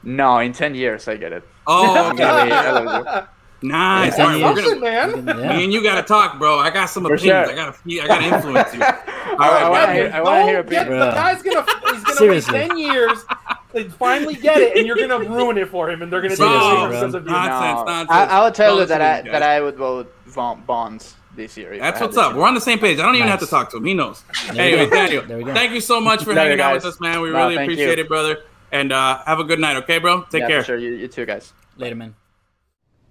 no 0.05 0.37
in 0.39 0.51
10 0.53 0.75
years 0.75 1.07
I 1.07 1.15
get 1.17 1.31
it. 1.33 1.43
Oh, 1.65 2.09
I'm 2.09 2.15
gonna 2.15 2.45
be 2.45 2.51
eligible. 2.51 3.27
Nice. 3.63 4.17
Yeah, 4.17 4.23
All 4.25 4.29
right, 4.31 4.39
yeah. 4.39 4.53
we're 4.53 4.61
gonna, 4.61 4.79
man. 5.25 5.27
Yeah. 5.39 5.57
Me 5.57 5.63
and 5.65 5.73
you 5.73 5.81
gotta 5.81 6.03
talk, 6.03 6.37
bro. 6.39 6.59
I 6.59 6.69
got 6.69 6.85
some 6.87 7.03
For 7.05 7.15
opinions. 7.15 7.47
sure. 7.49 7.51
I 7.51 7.55
gotta, 7.55 8.03
I 8.03 8.07
gotta 8.07 8.35
influence 8.35 8.73
you. 8.73 8.81
All 9.33 9.39
I 9.41 9.69
wanna 9.69 9.93
hear- 9.93 10.11
I 10.13 10.21
wanna 10.21 10.43
hear 10.43 10.59
a 10.59 10.63
get- 10.63 10.87
bit. 10.87 10.99
The 10.99 11.11
guy's 11.11 11.41
gonna 11.41 11.65
he's 11.93 12.03
gonna 12.03 12.15
Seriously. 12.17 12.53
wait 12.59 12.67
ten 12.69 12.77
years 12.77 13.25
to 13.73 13.89
finally 13.91 14.35
get 14.35 14.57
it, 14.61 14.77
and 14.77 14.85
you're 14.85 14.95
gonna 14.97 15.19
ruin 15.29 15.57
it 15.57 15.69
for 15.69 15.89
him, 15.89 16.01
and 16.01 16.11
they're 16.11 16.21
gonna 16.21 16.35
take 16.35 16.39
it 16.45 16.49
Seriously, 16.49 16.69
away 16.69 16.87
bro. 16.87 16.89
because 16.89 17.13
of 17.15 17.25
you. 17.25 17.31
Nonsense, 17.31 17.77
No, 17.79 17.85
nonsense. 17.85 18.11
I, 18.11 18.25
I 18.25 18.43
will 18.43 18.51
tell 18.51 18.71
Don't 18.75 18.79
you 18.81 18.85
that 18.87 19.01
I 19.01 19.05
listen 19.11 19.25
to 19.25 19.31
these 19.31 19.39
that. 19.39 19.43
I 19.43 19.61
would 19.61 19.75
vote 19.75 20.13
Von- 20.27 20.63
Bonds 20.65 21.15
this 21.35 21.57
year. 21.57 21.77
That's 21.79 21.99
what's 21.99 22.15
up. 22.17 22.25
chance. 22.27 22.37
We're 22.37 22.47
on 22.47 22.53
the 22.53 22.61
same 22.61 22.77
page. 22.79 22.99
I 22.99 23.01
don't 23.03 23.15
even 23.15 23.27
have 23.27 23.39
to 23.39 23.47
talk 23.47 23.71
to 23.71 23.77
him. 23.77 23.85
He 23.85 23.93
knows. 23.95 24.23
There 24.51 24.61
Anyway. 24.61 24.89
Daniel, 24.89 25.23
There 25.23 25.37
we 25.39 25.43
go. 25.45 25.53
thank 25.53 25.71
you 25.71 25.81
so 25.81 25.99
much 25.99 26.23
for 26.23 26.33
hanging 26.35 26.59
out 26.61 26.73
with 26.75 26.85
us, 26.85 26.99
man. 26.99 27.21
We 27.21 27.31
No, 27.31 27.37
really 27.47 27.55
appreciate 27.63 27.97
you. 27.97 28.03
it, 28.03 28.07
brother. 28.07 28.43
And 28.71 28.91
uh, 28.91 29.23
have 29.25 29.39
a 29.39 29.43
good 29.43 29.59
night, 29.59 29.77
okay, 29.77 29.97
bro? 29.99 30.21
Take 30.29 30.41
yeah, 30.41 30.47
care. 30.47 30.61
For 30.61 30.65
sure. 30.67 30.77
You, 30.77 30.91
you 30.93 31.07
too, 31.07 31.25
guys. 31.25 31.53
Later, 31.77 31.95
man. 31.95 32.13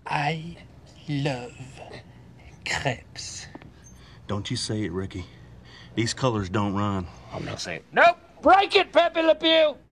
I 0.07 0.57
love 1.09 1.53
crepes. 2.67 3.47
Don't 4.27 4.51
you 4.51 4.57
say 4.57 4.83
it, 4.85 4.93
Ricky. 4.93 5.27
These 5.95 6.15
colors 6.15 6.49
don't 6.49 6.75
run. 6.75 7.07
I'm 7.33 7.45
not 7.45 7.61
saying. 7.61 7.83
Nope. 7.93 8.19
Break 8.43 8.75
it, 8.75 8.93
Pepe 8.93 9.23
Le 9.23 9.35
Pew. 9.35 9.77